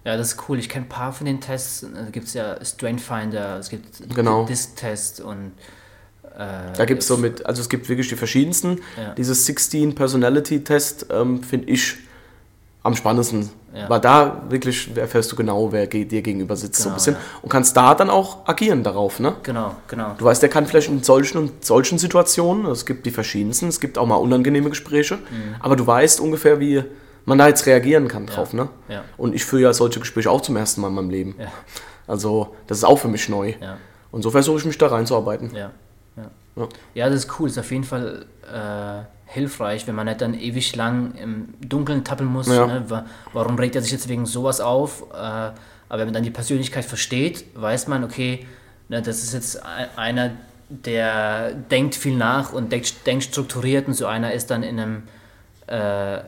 Ja, 0.04 0.16
das 0.16 0.32
ist 0.32 0.48
cool. 0.48 0.58
Ich 0.58 0.68
kenne 0.68 0.86
ein 0.86 0.88
paar 0.88 1.12
von 1.12 1.24
den 1.24 1.40
Tests. 1.40 1.86
Da 1.94 2.10
gibt 2.10 2.26
es 2.26 2.34
ja 2.34 2.62
Strength 2.64 3.00
Finder, 3.00 3.58
es 3.58 3.68
gibt 3.68 4.14
genau. 4.14 4.44
Disk-Test 4.44 5.20
und 5.20 5.52
äh, 6.36 6.72
da 6.76 6.84
gibt 6.84 7.02
es 7.02 7.08
so 7.08 7.16
mit, 7.16 7.46
also 7.46 7.62
es 7.62 7.68
gibt 7.68 7.88
wirklich 7.88 8.08
die 8.08 8.16
verschiedensten. 8.16 8.80
Ja. 8.96 9.14
Dieses 9.14 9.46
16 9.46 9.94
Personality 9.94 10.64
Test 10.64 11.06
ähm, 11.10 11.42
finde 11.44 11.68
ich 11.68 11.94
am 12.82 12.96
spannendsten. 12.96 13.48
Ja. 13.76 13.90
Weil 13.90 14.00
da 14.00 14.42
wirklich 14.48 14.96
erfährst 14.96 15.30
du 15.30 15.36
genau, 15.36 15.70
wer 15.70 15.86
dir 15.86 16.22
gegenüber 16.22 16.56
sitzt, 16.56 16.82
genau, 16.82 16.96
so 16.96 17.10
ein 17.10 17.14
genau, 17.14 17.18
bisschen. 17.18 17.32
Ja. 17.34 17.40
Und 17.42 17.48
kannst 17.50 17.76
da 17.76 17.94
dann 17.94 18.08
auch 18.08 18.48
agieren 18.48 18.82
darauf, 18.82 19.20
ne? 19.20 19.36
Genau, 19.42 19.74
genau. 19.86 20.14
Du 20.16 20.24
weißt, 20.24 20.40
der 20.40 20.48
kann 20.48 20.66
vielleicht 20.66 20.88
in 20.88 21.02
solchen 21.02 21.38
und 21.38 21.64
solchen 21.64 21.98
Situationen, 21.98 22.66
es 22.66 22.86
gibt 22.86 23.04
die 23.04 23.10
verschiedensten, 23.10 23.68
es 23.68 23.80
gibt 23.80 23.98
auch 23.98 24.06
mal 24.06 24.16
unangenehme 24.16 24.70
Gespräche, 24.70 25.16
mhm. 25.16 25.56
aber 25.60 25.76
du 25.76 25.86
weißt 25.86 26.20
ungefähr, 26.20 26.58
wie 26.58 26.84
man 27.26 27.36
da 27.36 27.48
jetzt 27.48 27.66
reagieren 27.66 28.08
kann 28.08 28.26
drauf, 28.26 28.52
ja. 28.52 28.64
ne? 28.64 28.68
Ja. 28.88 29.04
Und 29.18 29.34
ich 29.34 29.44
führe 29.44 29.62
ja 29.62 29.72
solche 29.72 30.00
Gespräche 30.00 30.30
auch 30.30 30.40
zum 30.40 30.56
ersten 30.56 30.80
Mal 30.80 30.88
in 30.88 30.94
meinem 30.94 31.10
Leben. 31.10 31.34
Also, 32.06 32.54
das 32.68 32.78
ist 32.78 32.84
auch 32.84 32.98
für 32.98 33.08
mich 33.08 33.28
neu. 33.28 33.54
Und 34.10 34.22
so 34.22 34.30
versuche 34.30 34.58
ich 34.58 34.64
mich 34.64 34.78
da 34.78 34.86
reinzuarbeiten. 34.86 35.54
Ja. 35.54 35.72
Ja. 36.56 36.68
ja, 36.94 37.08
das 37.08 37.24
ist 37.24 37.38
cool. 37.38 37.48
Ist 37.48 37.58
auf 37.58 37.70
jeden 37.70 37.84
Fall 37.84 38.26
äh, 38.52 39.04
hilfreich, 39.26 39.86
wenn 39.86 39.94
man 39.94 40.06
nicht 40.06 40.20
dann 40.20 40.34
ewig 40.34 40.74
lang 40.76 41.14
im 41.14 41.54
Dunkeln 41.60 42.04
tappeln 42.04 42.30
muss. 42.30 42.48
Ja. 42.48 42.66
Ne? 42.66 43.04
Warum 43.32 43.58
regt 43.58 43.76
er 43.76 43.82
sich 43.82 43.92
jetzt 43.92 44.08
wegen 44.08 44.26
sowas 44.26 44.60
auf? 44.60 45.04
Äh, 45.12 45.16
aber 45.16 46.00
wenn 46.00 46.06
man 46.06 46.14
dann 46.14 46.22
die 46.22 46.30
Persönlichkeit 46.30 46.84
versteht, 46.84 47.44
weiß 47.54 47.88
man, 47.88 48.02
okay, 48.02 48.46
ne, 48.88 49.02
das 49.02 49.22
ist 49.22 49.34
jetzt 49.34 49.62
einer, 49.96 50.32
der 50.68 51.52
denkt 51.52 51.94
viel 51.94 52.16
nach 52.16 52.52
und 52.52 52.72
denkt, 52.72 53.06
denkt 53.06 53.24
strukturiert 53.24 53.86
und 53.86 53.94
so 53.94 54.06
einer 54.06 54.32
ist 54.32 54.50
dann 54.50 54.62
in 54.62 54.80
einem 54.80 55.02
äh, 55.68 56.20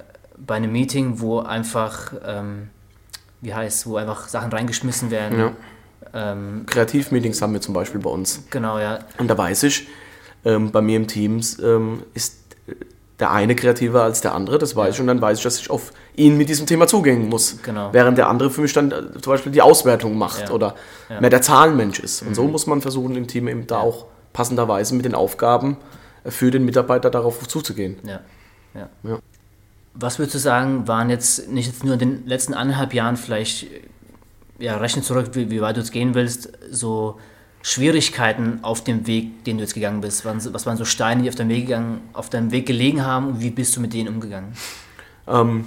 bei 0.46 0.54
einem 0.54 0.70
Meeting, 0.70 1.20
wo 1.20 1.40
einfach 1.40 2.12
ähm, 2.24 2.70
wie 3.40 3.54
heißt, 3.54 3.86
wo 3.86 3.96
einfach 3.96 4.28
Sachen 4.28 4.52
reingeschmissen 4.52 5.10
werden. 5.10 5.38
Ja. 5.38 5.52
Ähm, 6.14 6.64
Kreativmeetings 6.66 7.40
haben 7.42 7.52
wir 7.52 7.60
zum 7.60 7.74
Beispiel 7.74 8.00
bei 8.00 8.10
uns. 8.10 8.44
Genau, 8.50 8.78
ja. 8.78 9.00
Und 9.18 9.28
da 9.28 9.36
weiß 9.36 9.64
ich, 9.64 9.88
ähm, 10.44 10.70
bei 10.70 10.80
mir 10.80 10.96
im 10.96 11.06
Team 11.06 11.40
ähm, 11.62 12.02
ist 12.14 12.36
der 13.18 13.32
eine 13.32 13.56
kreativer 13.56 14.02
als 14.02 14.20
der 14.20 14.34
andere, 14.34 14.58
das 14.58 14.76
weiß 14.76 14.94
ich, 14.94 15.00
und 15.00 15.08
dann 15.08 15.20
weiß 15.20 15.38
ich, 15.38 15.44
dass 15.44 15.58
ich 15.58 15.70
auf 15.70 15.92
ihn 16.14 16.36
mit 16.36 16.48
diesem 16.48 16.66
Thema 16.66 16.86
zugehen 16.86 17.28
muss. 17.28 17.58
Genau. 17.62 17.92
Während 17.92 18.16
der 18.16 18.28
andere 18.28 18.50
für 18.50 18.60
mich 18.60 18.72
dann 18.72 18.92
äh, 18.92 19.20
zum 19.20 19.32
Beispiel 19.32 19.52
die 19.52 19.62
Auswertung 19.62 20.16
macht 20.16 20.48
ja. 20.48 20.50
oder 20.50 20.74
ja. 21.08 21.20
mehr 21.20 21.30
der 21.30 21.42
Zahlenmensch 21.42 21.98
ist. 21.98 22.22
Und 22.22 22.30
mhm. 22.30 22.34
so 22.34 22.44
muss 22.44 22.66
man 22.66 22.80
versuchen, 22.80 23.16
im 23.16 23.26
Team 23.26 23.48
eben 23.48 23.66
da 23.66 23.78
auch 23.78 24.06
passenderweise 24.32 24.94
mit 24.94 25.04
den 25.04 25.14
Aufgaben 25.14 25.78
äh, 26.24 26.30
für 26.30 26.50
den 26.50 26.64
Mitarbeiter 26.64 27.10
darauf 27.10 27.46
zuzugehen. 27.48 27.96
Ja. 28.04 28.20
Ja. 28.74 29.18
Was 29.94 30.18
würdest 30.20 30.36
du 30.36 30.38
sagen, 30.38 30.86
waren 30.86 31.10
jetzt 31.10 31.48
nicht 31.48 31.66
jetzt 31.66 31.82
nur 31.82 31.94
in 31.94 31.98
den 31.98 32.26
letzten 32.26 32.54
anderthalb 32.54 32.94
Jahren 32.94 33.16
vielleicht, 33.16 33.66
ja, 34.58 34.76
rechne 34.76 35.02
zurück, 35.02 35.30
wie, 35.32 35.50
wie 35.50 35.60
weit 35.60 35.76
du 35.76 35.80
jetzt 35.80 35.90
gehen 35.90 36.14
willst, 36.14 36.52
so 36.70 37.18
Schwierigkeiten 37.62 38.60
auf 38.62 38.84
dem 38.84 39.06
Weg, 39.06 39.44
den 39.44 39.58
du 39.58 39.64
jetzt 39.64 39.74
gegangen 39.74 40.00
bist? 40.00 40.24
Was 40.24 40.66
waren 40.66 40.76
so 40.76 40.84
Steine, 40.84 41.22
die 41.22 41.28
auf 41.28 41.34
deinem 41.34 41.50
Weg, 41.50 41.66
gegangen, 41.66 42.00
auf 42.12 42.30
deinem 42.30 42.50
Weg 42.50 42.66
gelegen 42.66 43.04
haben 43.04 43.28
und 43.28 43.40
wie 43.40 43.50
bist 43.50 43.76
du 43.76 43.80
mit 43.80 43.92
denen 43.92 44.08
umgegangen? 44.08 44.52
Ähm, 45.26 45.66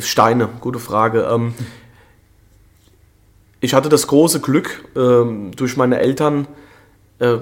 Steine, 0.00 0.48
gute 0.60 0.78
Frage. 0.78 1.28
Ähm, 1.30 1.54
ich 3.60 3.74
hatte 3.74 3.88
das 3.88 4.06
große 4.06 4.40
Glück, 4.40 4.84
ähm, 4.94 5.50
durch 5.56 5.76
meine 5.76 5.98
Eltern 5.98 6.46
äh, 7.18 7.38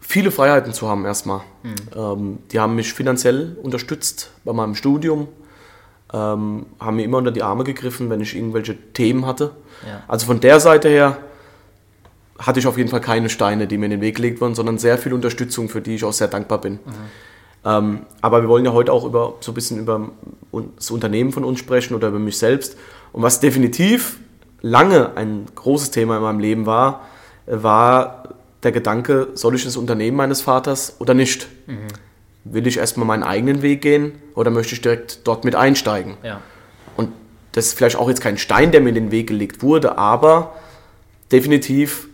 viele 0.00 0.30
Freiheiten 0.30 0.72
zu 0.72 0.88
haben 0.88 1.04
erstmal. 1.04 1.40
Mhm. 1.62 1.74
Ähm, 1.96 2.38
die 2.52 2.60
haben 2.60 2.74
mich 2.74 2.92
finanziell 2.92 3.56
unterstützt 3.62 4.30
bei 4.44 4.52
meinem 4.52 4.74
Studium, 4.74 5.28
ähm, 6.12 6.66
haben 6.78 6.96
mir 6.96 7.04
immer 7.04 7.18
unter 7.18 7.30
die 7.30 7.42
Arme 7.42 7.64
gegriffen, 7.64 8.10
wenn 8.10 8.20
ich 8.20 8.36
irgendwelche 8.36 8.76
Themen 8.92 9.26
hatte. 9.26 9.52
Ja. 9.86 10.02
Also 10.08 10.26
von 10.26 10.40
der 10.40 10.60
Seite 10.60 10.88
her 10.88 11.18
hatte 12.40 12.58
ich 12.58 12.66
auf 12.66 12.78
jeden 12.78 12.88
Fall 12.88 13.00
keine 13.00 13.28
Steine, 13.28 13.66
die 13.66 13.78
mir 13.78 13.86
in 13.86 13.90
den 13.92 14.00
Weg 14.00 14.16
gelegt 14.16 14.40
wurden, 14.40 14.54
sondern 14.54 14.78
sehr 14.78 14.98
viel 14.98 15.12
Unterstützung, 15.12 15.68
für 15.68 15.80
die 15.80 15.94
ich 15.94 16.04
auch 16.04 16.12
sehr 16.12 16.28
dankbar 16.28 16.60
bin. 16.60 16.74
Mhm. 16.74 16.78
Ähm, 17.64 18.00
aber 18.22 18.40
wir 18.40 18.48
wollen 18.48 18.64
ja 18.64 18.72
heute 18.72 18.92
auch 18.92 19.04
über 19.04 19.34
so 19.40 19.52
ein 19.52 19.54
bisschen 19.54 19.78
über 19.78 20.10
das 20.76 20.90
Unternehmen 20.90 21.32
von 21.32 21.44
uns 21.44 21.58
sprechen 21.58 21.94
oder 21.94 22.08
über 22.08 22.18
mich 22.18 22.38
selbst. 22.38 22.76
Und 23.12 23.22
was 23.22 23.40
definitiv 23.40 24.18
lange 24.62 25.16
ein 25.16 25.46
großes 25.54 25.90
Thema 25.90 26.16
in 26.16 26.22
meinem 26.22 26.40
Leben 26.40 26.66
war, 26.66 27.06
war 27.46 28.34
der 28.62 28.72
Gedanke, 28.72 29.28
soll 29.34 29.54
ich 29.54 29.64
das 29.64 29.76
Unternehmen 29.76 30.16
meines 30.16 30.40
Vaters 30.40 30.96
oder 30.98 31.12
nicht? 31.12 31.48
Mhm. 31.66 31.88
Will 32.44 32.66
ich 32.66 32.78
erstmal 32.78 33.06
meinen 33.06 33.22
eigenen 33.22 33.60
Weg 33.60 33.82
gehen 33.82 34.12
oder 34.34 34.50
möchte 34.50 34.74
ich 34.74 34.80
direkt 34.80 35.26
dort 35.26 35.44
mit 35.44 35.54
einsteigen? 35.54 36.16
Ja. 36.22 36.40
Und 36.96 37.10
das 37.52 37.66
ist 37.66 37.74
vielleicht 37.74 37.96
auch 37.96 38.08
jetzt 38.08 38.22
kein 38.22 38.38
Stein, 38.38 38.72
der 38.72 38.80
mir 38.80 38.90
in 38.90 38.94
den 38.94 39.10
Weg 39.10 39.26
gelegt 39.26 39.62
wurde, 39.62 39.98
aber 39.98 40.54
definitiv 41.32 42.08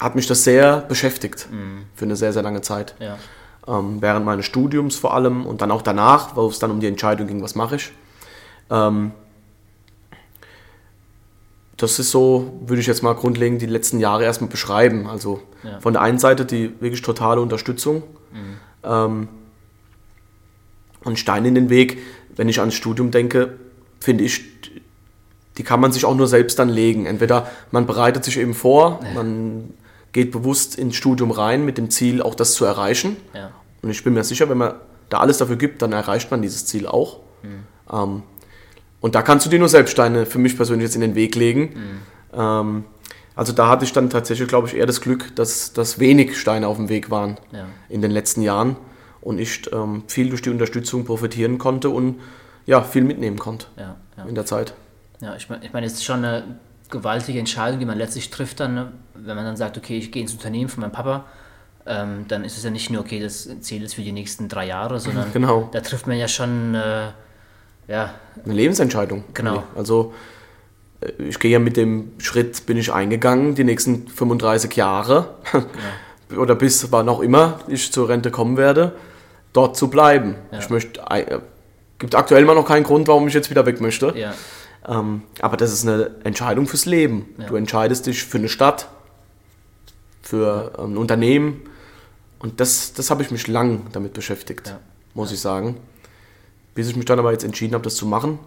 hat 0.00 0.14
mich 0.14 0.26
das 0.26 0.44
sehr 0.44 0.78
beschäftigt 0.80 1.48
mhm. 1.50 1.84
für 1.94 2.04
eine 2.04 2.16
sehr, 2.16 2.32
sehr 2.32 2.42
lange 2.42 2.62
Zeit. 2.62 2.94
Ja. 2.98 3.18
Ähm, 3.66 3.98
während 4.00 4.26
meines 4.26 4.44
Studiums 4.46 4.96
vor 4.96 5.14
allem 5.14 5.46
und 5.46 5.62
dann 5.62 5.70
auch 5.70 5.82
danach, 5.82 6.34
wo 6.34 6.46
es 6.48 6.58
dann 6.58 6.70
um 6.70 6.80
die 6.80 6.88
Entscheidung 6.88 7.28
ging, 7.28 7.42
was 7.42 7.54
mache 7.54 7.76
ich. 7.76 7.92
Ähm, 8.70 9.12
das 11.76 11.98
ist 11.98 12.10
so, 12.10 12.60
würde 12.64 12.80
ich 12.80 12.86
jetzt 12.86 13.02
mal 13.02 13.14
grundlegend 13.14 13.60
die 13.60 13.66
letzten 13.66 13.98
Jahre 13.98 14.24
erstmal 14.24 14.50
beschreiben. 14.50 15.06
Also 15.06 15.42
ja. 15.64 15.80
von 15.80 15.92
der 15.92 16.02
einen 16.02 16.18
Seite 16.18 16.44
die 16.44 16.80
wirklich 16.80 17.02
totale 17.02 17.40
Unterstützung 17.40 18.02
mhm. 18.32 18.56
ähm, 18.84 19.28
und 21.04 21.18
Stein 21.18 21.44
in 21.44 21.54
den 21.54 21.70
Weg. 21.70 21.98
Wenn 22.34 22.48
ich 22.48 22.60
ans 22.60 22.74
Studium 22.74 23.10
denke, 23.10 23.58
finde 24.00 24.24
ich, 24.24 24.42
die 25.58 25.64
kann 25.64 25.80
man 25.80 25.92
sich 25.92 26.04
auch 26.04 26.14
nur 26.14 26.28
selbst 26.28 26.58
dann 26.58 26.68
legen. 26.68 27.06
Entweder 27.06 27.48
man 27.70 27.86
bereitet 27.86 28.24
sich 28.24 28.38
eben 28.38 28.54
vor, 28.54 29.00
man 29.14 29.74
geht 30.12 30.30
bewusst 30.30 30.76
ins 30.76 30.96
Studium 30.96 31.30
rein 31.30 31.64
mit 31.64 31.78
dem 31.78 31.90
Ziel, 31.90 32.22
auch 32.22 32.34
das 32.34 32.54
zu 32.54 32.64
erreichen. 32.64 33.16
Ja. 33.34 33.50
Und 33.82 33.90
ich 33.90 34.04
bin 34.04 34.14
mir 34.14 34.24
sicher, 34.24 34.48
wenn 34.48 34.58
man 34.58 34.74
da 35.08 35.18
alles 35.18 35.38
dafür 35.38 35.56
gibt, 35.56 35.82
dann 35.82 35.92
erreicht 35.92 36.30
man 36.30 36.42
dieses 36.42 36.66
Ziel 36.66 36.86
auch. 36.86 37.20
Mhm. 37.42 37.64
Ähm, 37.90 38.22
und 39.00 39.14
da 39.14 39.22
kannst 39.22 39.46
du 39.46 39.50
dir 39.50 39.58
nur 39.58 39.68
Selbststeine 39.68 40.26
für 40.26 40.38
mich 40.38 40.56
persönlich 40.56 40.84
jetzt 40.84 40.94
in 40.94 41.00
den 41.00 41.14
Weg 41.14 41.34
legen. 41.34 42.00
Mhm. 42.34 42.40
Ähm, 42.40 42.84
also 43.34 43.52
da 43.52 43.68
hatte 43.68 43.84
ich 43.84 43.92
dann 43.92 44.10
tatsächlich, 44.10 44.48
glaube 44.48 44.68
ich, 44.68 44.76
eher 44.76 44.86
das 44.86 45.00
Glück, 45.00 45.34
dass, 45.36 45.72
dass 45.72 45.98
wenig 45.98 46.38
Steine 46.38 46.68
auf 46.68 46.76
dem 46.76 46.88
Weg 46.88 47.10
waren 47.10 47.38
ja. 47.50 47.66
in 47.88 48.02
den 48.02 48.10
letzten 48.10 48.42
Jahren 48.42 48.76
und 49.20 49.38
ich 49.38 49.72
ähm, 49.72 50.04
viel 50.06 50.28
durch 50.28 50.42
die 50.42 50.50
Unterstützung 50.50 51.04
profitieren 51.04 51.58
konnte 51.58 51.88
und 51.90 52.20
ja, 52.66 52.82
viel 52.82 53.02
mitnehmen 53.02 53.38
konnte 53.38 53.66
ja, 53.76 53.96
ja. 54.16 54.24
in 54.24 54.34
der 54.34 54.46
Zeit. 54.46 54.74
Ja, 55.20 55.34
ich 55.34 55.48
meine, 55.48 55.64
ich 55.64 55.72
mein, 55.72 55.82
es 55.84 55.94
ist 55.94 56.04
schon 56.04 56.24
eine 56.24 56.58
gewaltige 56.92 57.40
Entscheidung, 57.40 57.80
die 57.80 57.86
man 57.86 57.98
letztlich 57.98 58.30
trifft 58.30 58.60
dann, 58.60 58.74
ne? 58.74 58.92
wenn 59.14 59.34
man 59.34 59.44
dann 59.44 59.56
sagt, 59.56 59.76
okay, 59.76 59.98
ich 59.98 60.12
gehe 60.12 60.22
ins 60.22 60.32
Unternehmen 60.32 60.68
von 60.68 60.82
meinem 60.82 60.92
Papa, 60.92 61.24
ähm, 61.86 62.26
dann 62.28 62.44
ist 62.44 62.56
es 62.56 62.62
ja 62.62 62.70
nicht 62.70 62.90
nur, 62.90 63.00
okay, 63.00 63.18
das 63.18 63.48
Ziel 63.60 63.82
ist 63.82 63.94
für 63.94 64.02
die 64.02 64.12
nächsten 64.12 64.48
drei 64.48 64.66
Jahre, 64.66 65.00
sondern 65.00 65.32
genau. 65.32 65.68
da 65.72 65.80
trifft 65.80 66.06
man 66.06 66.16
ja 66.16 66.28
schon 66.28 66.76
äh, 66.76 67.08
ja, 67.88 68.14
eine 68.44 68.54
Lebensentscheidung. 68.54 69.24
Genau. 69.34 69.64
Also 69.74 70.14
äh, 71.00 71.10
ich 71.24 71.40
gehe 71.40 71.50
ja 71.50 71.58
mit 71.58 71.76
dem 71.76 72.12
Schritt, 72.18 72.66
bin 72.66 72.76
ich 72.76 72.92
eingegangen, 72.92 73.56
die 73.56 73.64
nächsten 73.64 74.06
35 74.06 74.76
Jahre 74.76 75.34
genau. 75.50 76.40
oder 76.42 76.54
bis 76.54 76.92
wann 76.92 77.08
auch 77.08 77.20
immer 77.20 77.60
ich 77.66 77.92
zur 77.92 78.08
Rente 78.08 78.30
kommen 78.30 78.56
werde, 78.56 78.92
dort 79.52 79.76
zu 79.76 79.88
bleiben. 79.90 80.36
Ja. 80.52 80.58
Ich 80.60 80.70
möchte, 80.70 81.00
äh, 81.10 81.40
gibt 81.98 82.14
aktuell 82.14 82.44
mal 82.44 82.54
noch 82.54 82.66
keinen 82.66 82.84
Grund, 82.84 83.08
warum 83.08 83.26
ich 83.26 83.34
jetzt 83.34 83.50
wieder 83.50 83.66
weg 83.66 83.80
möchte. 83.80 84.12
Ja. 84.16 84.34
Ähm, 84.86 85.22
aber 85.40 85.56
das 85.56 85.72
ist 85.72 85.86
eine 85.86 86.10
Entscheidung 86.24 86.66
fürs 86.66 86.86
Leben. 86.86 87.34
Ja. 87.38 87.46
Du 87.46 87.56
entscheidest 87.56 88.06
dich 88.06 88.24
für 88.24 88.38
eine 88.38 88.48
Stadt, 88.48 88.88
für 90.22 90.78
ein 90.78 90.96
Unternehmen. 90.96 91.62
Und 92.38 92.60
das, 92.60 92.92
das 92.92 93.10
habe 93.10 93.22
ich 93.22 93.30
mich 93.30 93.46
lang 93.46 93.86
damit 93.92 94.12
beschäftigt, 94.12 94.68
ja. 94.68 94.80
muss 95.14 95.30
ja. 95.30 95.34
ich 95.34 95.40
sagen. 95.40 95.76
Bis 96.74 96.88
ich 96.88 96.96
mich 96.96 97.04
dann 97.04 97.18
aber 97.18 97.32
jetzt 97.32 97.44
entschieden 97.44 97.74
habe, 97.74 97.84
das 97.84 97.94
zu 97.94 98.06
machen. 98.06 98.38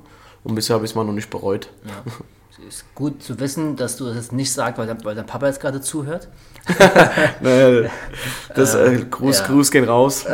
Und 0.44 0.56
bisher 0.56 0.76
habe 0.76 0.86
ich 0.86 0.92
es 0.92 0.96
mal 0.96 1.04
noch 1.04 1.14
nicht 1.14 1.30
bereut. 1.30 1.70
ist 2.60 2.86
gut 2.96 3.22
zu 3.22 3.40
wissen, 3.40 3.76
dass 3.76 3.98
du 3.98 4.06
das 4.06 4.32
nicht 4.32 4.52
sagst, 4.52 4.78
weil, 4.78 4.96
weil 5.04 5.16
dein 5.16 5.26
Papa 5.26 5.48
jetzt 5.48 5.60
gerade 5.60 5.82
zuhört. 5.82 6.30
nee, 7.42 7.90
das 8.56 8.76
äh, 8.76 8.96
ähm, 8.96 9.12
Gruß, 9.12 9.40
ja. 9.40 9.48
Gruß 9.48 9.72
gehen 9.72 9.84
raus. 9.84 10.26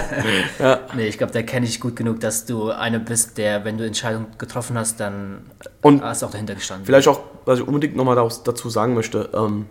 ja. 0.58 0.80
Nee, 0.94 1.08
ich 1.08 1.18
glaube, 1.18 1.32
da 1.32 1.42
kenne 1.42 1.66
ich 1.66 1.80
gut 1.80 1.96
genug, 1.96 2.20
dass 2.20 2.46
du 2.46 2.70
einer 2.70 3.00
bist, 3.00 3.36
der, 3.38 3.64
wenn 3.64 3.76
du 3.76 3.84
Entscheidungen 3.84 4.26
getroffen 4.38 4.78
hast, 4.78 5.00
dann 5.00 5.50
Und 5.82 6.02
hast 6.02 6.22
du 6.22 6.26
auch 6.26 6.30
dahinter 6.30 6.54
gestanden. 6.54 6.86
Vielleicht 6.86 7.08
auch, 7.08 7.20
was 7.44 7.58
ich 7.58 7.66
unbedingt 7.66 7.96
nochmal 7.96 8.16
dazu 8.16 8.70
sagen 8.70 8.94
möchte, 8.94 9.30
ähm, 9.34 9.66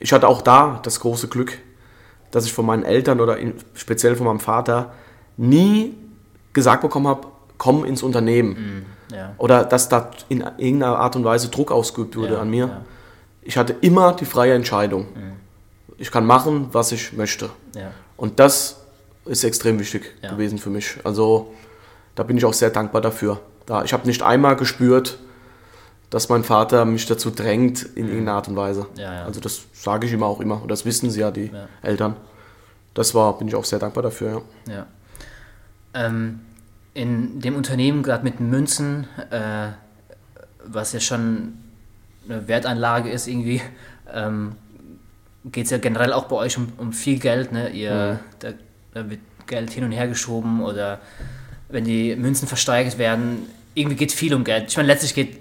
ich 0.00 0.12
hatte 0.12 0.28
auch 0.28 0.42
da 0.42 0.80
das 0.82 1.00
große 1.00 1.28
Glück, 1.28 1.58
dass 2.30 2.44
ich 2.44 2.52
von 2.52 2.66
meinen 2.66 2.82
Eltern 2.82 3.20
oder 3.20 3.38
in, 3.38 3.54
speziell 3.74 4.16
von 4.16 4.26
meinem 4.26 4.40
Vater 4.40 4.92
nie 5.36 5.94
gesagt 6.52 6.82
bekommen 6.82 7.08
habe, 7.08 7.28
komm 7.58 7.84
ins 7.84 8.02
Unternehmen. 8.02 8.50
Mm, 8.50 8.86
ja. 9.14 9.34
Oder 9.38 9.64
dass 9.64 9.88
da 9.88 10.10
in 10.28 10.40
irgendeiner 10.58 10.98
Art 10.98 11.16
und 11.16 11.24
Weise 11.24 11.48
Druck 11.48 11.70
ausgeübt 11.70 12.16
wurde 12.16 12.34
ja, 12.34 12.40
an 12.40 12.50
mir. 12.50 12.66
Ja. 12.66 12.80
Ich 13.42 13.56
hatte 13.56 13.74
immer 13.80 14.14
die 14.14 14.24
freie 14.24 14.54
Entscheidung. 14.54 15.02
Mm. 15.02 15.32
Ich 15.98 16.10
kann 16.10 16.26
machen, 16.26 16.68
was 16.72 16.92
ich 16.92 17.12
möchte. 17.12 17.50
Und 18.16 18.40
das 18.40 18.80
ist 19.24 19.44
extrem 19.44 19.78
wichtig 19.78 20.20
gewesen 20.22 20.58
für 20.58 20.70
mich. 20.70 20.98
Also 21.04 21.52
da 22.14 22.22
bin 22.22 22.36
ich 22.36 22.44
auch 22.44 22.52
sehr 22.52 22.70
dankbar 22.70 23.00
dafür. 23.00 23.40
Da, 23.66 23.84
ich 23.84 23.92
habe 23.92 24.06
nicht 24.06 24.22
einmal 24.22 24.56
gespürt, 24.56 25.18
dass 26.10 26.28
mein 26.28 26.44
Vater 26.44 26.84
mich 26.84 27.06
dazu 27.06 27.30
drängt 27.30 27.82
in 27.82 28.06
mm. 28.06 28.08
irgendeiner 28.08 28.36
Art 28.36 28.48
und 28.48 28.56
Weise. 28.56 28.86
Also 29.24 29.40
das 29.40 29.62
sage 29.72 30.06
ich 30.06 30.12
immer 30.12 30.26
auch 30.26 30.40
immer. 30.40 30.60
Und 30.62 30.70
das 30.70 30.84
wissen 30.84 31.10
sie 31.10 31.20
ja, 31.20 31.30
die 31.30 31.50
Eltern. 31.82 32.16
Das 32.94 33.14
war, 33.14 33.36
bin 33.38 33.48
ich 33.48 33.54
auch 33.54 33.64
sehr 33.64 33.78
dankbar 33.78 34.02
dafür. 34.02 34.42
Ja. 34.68 34.86
Ähm, 35.94 36.40
in 36.94 37.40
dem 37.40 37.56
Unternehmen, 37.56 38.02
gerade 38.02 38.24
mit 38.24 38.40
Münzen, 38.40 39.06
äh, 39.30 39.68
was 40.64 40.92
ja 40.92 41.00
schon 41.00 41.54
eine 42.26 42.48
Wertanlage 42.48 43.10
ist 43.10 43.26
irgendwie, 43.26 43.60
ähm, 44.12 44.52
geht 45.44 45.66
es 45.66 45.70
ja 45.70 45.78
generell 45.78 46.12
auch 46.12 46.24
bei 46.24 46.36
euch 46.36 46.56
um, 46.56 46.72
um 46.78 46.92
viel 46.92 47.18
Geld. 47.18 47.52
Ne? 47.52 47.68
Ihr, 47.70 48.20
mhm. 48.22 48.38
da, 48.38 48.48
da, 48.94 49.10
wird 49.10 49.20
Geld 49.46 49.70
hin 49.70 49.84
und 49.84 49.92
her 49.92 50.08
geschoben 50.08 50.62
oder 50.62 51.00
wenn 51.68 51.84
die 51.84 52.16
Münzen 52.16 52.48
versteigert 52.48 52.96
werden, 52.96 53.46
irgendwie 53.74 53.96
geht 53.96 54.12
viel 54.12 54.32
um 54.32 54.44
Geld. 54.44 54.70
Ich 54.70 54.76
meine, 54.76 54.86
letztlich 54.86 55.14
geht 55.14 55.38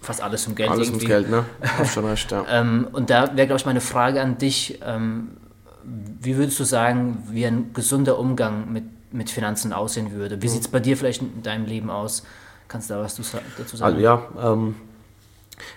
fast 0.00 0.22
alles 0.22 0.46
um 0.46 0.54
Geld. 0.54 0.70
Alles 0.70 0.88
irgendwie. 0.88 1.12
ums 1.12 1.28
Geld, 1.28 1.30
ne? 1.30 1.44
Hast 1.78 1.92
schon 1.92 2.06
recht, 2.06 2.30
ja. 2.30 2.46
ähm, 2.48 2.88
und 2.92 3.10
da 3.10 3.36
wäre, 3.36 3.46
glaube 3.46 3.58
ich, 3.60 3.66
meine 3.66 3.80
Frage 3.80 4.22
an 4.22 4.38
dich. 4.38 4.78
Ähm, 4.84 5.36
wie 5.84 6.36
würdest 6.36 6.60
du 6.60 6.64
sagen, 6.64 7.24
wie 7.30 7.44
ein 7.44 7.72
gesunder 7.72 8.18
Umgang 8.18 8.72
mit 8.72 8.84
mit 9.12 9.30
Finanzen 9.30 9.72
aussehen 9.72 10.12
würde. 10.12 10.42
Wie 10.42 10.46
mhm. 10.46 10.50
sieht 10.50 10.62
es 10.62 10.68
bei 10.68 10.80
dir 10.80 10.96
vielleicht 10.96 11.22
in 11.22 11.42
deinem 11.42 11.66
Leben 11.66 11.90
aus? 11.90 12.24
Kannst 12.68 12.90
du 12.90 12.94
da 12.94 13.00
was 13.00 13.14
dazu 13.14 13.76
sagen? 13.76 13.94
Also, 13.94 14.00
ja, 14.00 14.22
ähm, 14.42 14.74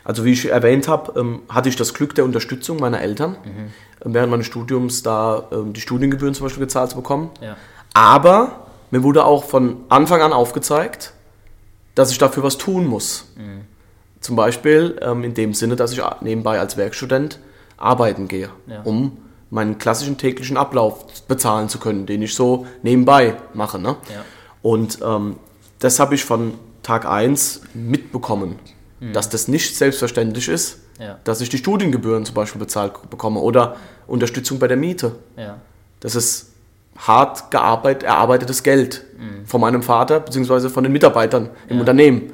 also 0.04 0.26
wie 0.26 0.32
ich 0.32 0.50
erwähnt 0.50 0.88
habe, 0.88 1.20
ähm, 1.20 1.42
hatte 1.50 1.70
ich 1.70 1.76
das 1.76 1.94
Glück 1.94 2.16
der 2.16 2.26
Unterstützung 2.26 2.80
meiner 2.80 3.02
Eltern, 3.02 3.38
mhm. 3.44 4.14
während 4.14 4.32
meines 4.32 4.46
Studiums 4.48 5.04
da 5.04 5.48
ähm, 5.52 5.74
die 5.74 5.82
Studiengebühren 5.82 6.34
zum 6.34 6.46
Beispiel 6.46 6.64
gezahlt 6.64 6.92
zu 6.92 6.96
bekommen. 6.96 7.32
Ja. 7.42 7.58
Aber 7.94 8.68
mir 8.92 9.04
wurde 9.04 9.26
auch 9.26 9.44
von 9.44 9.78
Anfang 9.90 10.22
an 10.22 10.34
aufgezeigt, 10.34 11.14
dass 11.96 12.12
ich 12.12 12.18
dafür 12.18 12.44
was 12.44 12.58
tun 12.58 12.86
muss. 12.86 13.28
Mhm. 13.36 13.62
Zum 14.20 14.36
Beispiel 14.36 14.98
ähm, 15.02 15.24
in 15.24 15.34
dem 15.34 15.54
Sinne, 15.54 15.76
dass 15.76 15.92
ich 15.92 16.02
nebenbei 16.22 16.60
als 16.60 16.78
Werkstudent 16.78 17.40
arbeiten 17.78 18.28
gehe, 18.28 18.50
ja. 18.68 18.82
um 18.84 19.18
meinen 19.50 19.78
klassischen 19.78 20.18
täglichen 20.18 20.58
Ablauf 20.58 21.06
bezahlen 21.28 21.70
zu 21.70 21.80
können, 21.80 22.06
den 22.06 22.22
ich 22.22 22.34
so 22.34 22.66
nebenbei 22.84 23.36
mache. 23.54 23.80
Ne? 23.80 23.96
Ja. 24.14 24.26
Und 24.62 25.00
ähm, 25.04 25.38
das 25.80 26.00
habe 26.00 26.16
ich 26.16 26.26
von 26.26 26.56
Tag 26.84 27.06
1 27.06 27.62
mitbekommen, 27.74 28.58
mhm. 29.00 29.14
dass 29.14 29.30
das 29.30 29.48
nicht 29.48 29.76
selbstverständlich 29.76 30.48
ist, 30.48 30.80
ja. 31.00 31.20
dass 31.24 31.42
ich 31.42 31.50
die 31.50 31.58
Studiengebühren 31.58 32.26
zum 32.26 32.36
Beispiel 32.36 32.60
bezahlt 32.60 32.94
bekomme 33.10 33.40
oder 33.40 33.76
Unterstützung 34.08 34.60
bei 34.60 34.68
der 34.68 34.78
Miete. 34.78 35.16
Ja. 35.38 35.58
Das 36.00 36.16
ist 36.16 36.52
hart 36.98 37.52
gearbeitet, 37.52 38.04
erarbeitetes 38.04 38.64
Geld 38.64 39.06
mhm. 39.18 39.46
von 39.46 39.62
meinem 39.62 39.84
Vater 39.84 40.20
bzw. 40.20 40.70
von 40.70 40.84
den 40.84 40.94
Mitarbeitern 40.94 41.50
im 41.68 41.80
Unternehmen. 41.80 42.32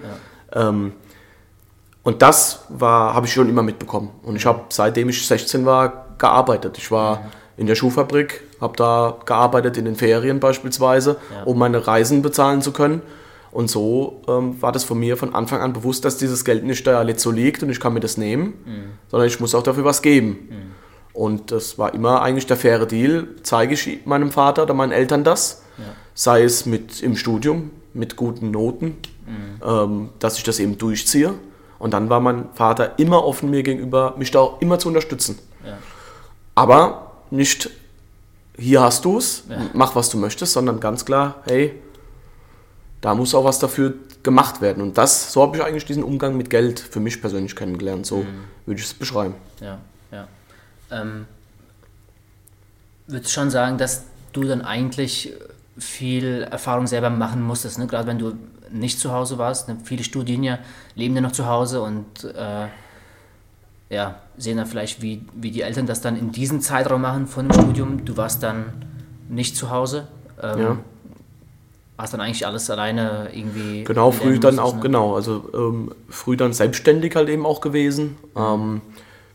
Ähm, 0.54 0.94
und 2.04 2.22
das 2.22 2.66
habe 2.80 3.28
ich 3.28 3.34
schon 3.34 3.48
immer 3.48 3.64
mitbekommen. 3.64 4.10
Und 4.24 4.36
ich 4.36 4.46
habe, 4.46 4.62
seitdem 4.70 5.10
ich 5.10 5.26
16 5.26 5.66
war, 5.66 6.11
gearbeitet. 6.22 6.78
Ich 6.78 6.90
war 6.92 7.26
in 7.58 7.68
der 7.68 7.76
Schuhfabrik, 7.76 8.44
habe 8.62 8.78
da 8.78 9.18
gearbeitet 9.26 9.76
in 9.78 9.86
den 9.86 9.96
Ferien 9.96 10.40
beispielsweise, 10.40 11.18
ja. 11.36 11.44
um 11.44 11.60
meine 11.60 11.86
Reisen 11.86 12.22
bezahlen 12.22 12.62
zu 12.62 12.72
können. 12.72 13.02
Und 13.52 13.70
so 13.70 14.22
ähm, 14.30 14.62
war 14.62 14.72
das 14.72 14.86
von 14.86 14.98
mir 14.98 15.18
von 15.18 15.36
Anfang 15.36 15.60
an 15.60 15.74
bewusst, 15.74 16.06
dass 16.06 16.18
dieses 16.18 16.46
Geld 16.46 16.64
nicht 16.64 16.88
da 16.88 17.04
jetzt 17.04 17.22
so 17.22 17.32
liegt 17.32 17.62
und 17.62 17.70
ich 17.70 17.82
kann 17.82 17.94
mir 17.94 18.00
das 18.00 18.16
nehmen, 18.16 18.54
mhm. 18.66 18.84
sondern 19.10 19.28
ich 19.28 19.42
muss 19.42 19.54
auch 19.54 19.64
dafür 19.64 19.84
was 19.84 20.02
geben. 20.02 20.48
Mhm. 20.50 20.56
Und 21.14 21.52
das 21.52 21.78
war 21.78 21.94
immer 21.94 22.22
eigentlich 22.22 22.48
der 22.48 22.56
faire 22.56 22.86
Deal. 22.86 23.28
Zeige 23.44 23.74
ich 23.74 24.06
meinem 24.06 24.32
Vater 24.32 24.64
oder 24.64 24.74
meinen 24.74 24.94
Eltern 24.94 25.26
das, 25.26 25.64
ja. 25.78 25.84
sei 26.14 26.44
es 26.44 26.66
mit 26.66 27.02
im 27.02 27.18
Studium, 27.18 27.72
mit 27.94 28.16
guten 28.16 28.52
Noten, 28.52 28.96
mhm. 29.28 29.68
ähm, 29.68 30.10
dass 30.20 30.38
ich 30.38 30.44
das 30.46 30.60
eben 30.60 30.78
durchziehe. 30.78 31.34
Und 31.78 31.94
dann 31.94 32.10
war 32.10 32.22
mein 32.22 32.46
Vater 32.54 32.98
immer 33.00 33.26
offen 33.26 33.50
mir 33.50 33.64
gegenüber, 33.64 34.16
mich 34.18 34.32
da 34.32 34.40
auch 34.40 34.62
immer 34.62 34.80
zu 34.80 34.88
unterstützen. 34.88 35.38
Ja. 35.66 35.78
Aber 36.56 37.12
nicht, 37.30 37.70
hier 38.58 38.82
hast 38.82 39.06
du 39.06 39.18
es, 39.18 39.44
ja. 39.50 39.70
mach 39.74 39.96
was 39.96 40.10
du 40.10 40.18
möchtest, 40.18 40.54
sondern 40.54 40.80
ganz 40.80 41.06
klar, 41.06 41.42
hey, 41.46 41.80
da 43.00 43.16
muss 43.16 43.34
auch 43.34 43.44
was 43.44 43.60
dafür 43.60 43.96
gemacht 44.24 44.62
werden. 44.62 44.84
Und 44.84 44.98
das, 44.98 45.34
so 45.34 45.42
habe 45.42 45.58
ich 45.58 45.64
eigentlich 45.64 45.86
diesen 45.86 46.04
Umgang 46.04 46.38
mit 46.38 46.50
Geld 46.50 46.80
für 46.80 47.00
mich 47.00 47.22
persönlich 47.22 47.56
kennengelernt. 47.56 48.06
So 48.06 48.18
mhm. 48.18 48.44
würde 48.66 48.80
ich 48.80 48.86
es 48.86 48.94
beschreiben. 48.94 49.36
Ja, 49.60 49.80
ja. 50.12 50.28
Ähm, 50.92 51.26
würdest 53.08 53.32
du 53.32 53.42
schon 53.42 53.50
sagen, 53.50 53.78
dass 53.78 54.04
du 54.34 54.44
dann 54.44 54.62
eigentlich 54.62 55.34
viel 55.78 56.44
Erfahrung 56.44 56.86
selber 56.86 57.10
machen 57.10 57.42
musstest, 57.42 57.80
ne? 57.80 57.88
gerade 57.88 58.08
wenn 58.08 58.20
du 58.20 58.34
nicht 58.72 59.00
zu 59.00 59.12
Hause 59.12 59.38
warst. 59.38 59.68
Ne? 59.68 59.78
Viele 59.84 60.04
Studien 60.04 60.44
ja 60.44 60.60
leben 60.96 61.16
ja 61.16 61.22
noch 61.22 61.32
zu 61.32 61.46
Hause 61.46 61.82
und 61.82 62.24
äh, 62.24 62.68
ja, 63.92 64.16
sehen 64.38 64.56
dann 64.56 64.66
vielleicht, 64.66 65.02
wie, 65.02 65.22
wie 65.36 65.52
die 65.52 65.62
Eltern 65.62 65.86
das 65.86 66.00
dann 66.00 66.18
in 66.18 66.32
diesem 66.32 66.62
Zeitraum 66.62 67.02
machen 67.02 67.28
von 67.28 67.50
dem 67.50 67.62
Studium. 67.62 68.06
Du 68.06 68.16
warst 68.16 68.42
dann 68.42 68.86
nicht 69.28 69.58
zu 69.58 69.70
Hause. 69.70 70.08
Ähm, 70.42 70.60
ja. 70.60 70.78
Hast 71.98 72.14
dann 72.14 72.22
eigentlich 72.22 72.48
alles 72.48 72.70
alleine 72.70 73.28
irgendwie. 73.34 73.84
Genau, 73.84 74.12
früh 74.12 74.40
dann 74.40 74.60
auch, 74.60 74.76
ne? 74.76 74.80
genau. 74.80 75.16
Also 75.16 75.44
ähm, 75.54 75.92
früh 76.08 76.38
dann 76.38 76.54
selbstständig 76.54 77.18
halt 77.18 77.28
eben 77.28 77.46
auch 77.46 77.60
gewesen. 77.60 78.16
Ähm, 78.36 78.82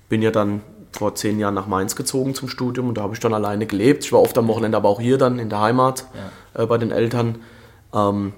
bin 0.09 0.23
ja 0.23 0.31
dann 0.31 0.63
vor 0.91 1.15
zehn 1.15 1.39
Jahren 1.39 1.55
nach 1.55 1.67
Mainz 1.67 1.95
gezogen 1.95 2.35
zum 2.35 2.49
Studium 2.49 2.89
und 2.89 2.97
da 2.97 3.03
habe 3.03 3.13
ich 3.13 3.21
dann 3.21 3.35
alleine 3.35 3.67
gelebt. 3.67 4.05
Ich 4.05 4.13
war 4.13 4.21
oft 4.23 4.39
am 4.39 4.49
Wochenende 4.49 4.79
aber 4.79 4.89
auch 4.89 5.01
hier 5.01 5.19
dann 5.19 5.39
in 5.39 5.51
der 5.51 5.61
Heimat 5.61 6.07
ja. 6.55 6.63
äh, 6.63 6.67
bei 6.67 6.79
den 6.79 6.93
Eltern. 6.93 7.41
Ähm, 7.93 8.33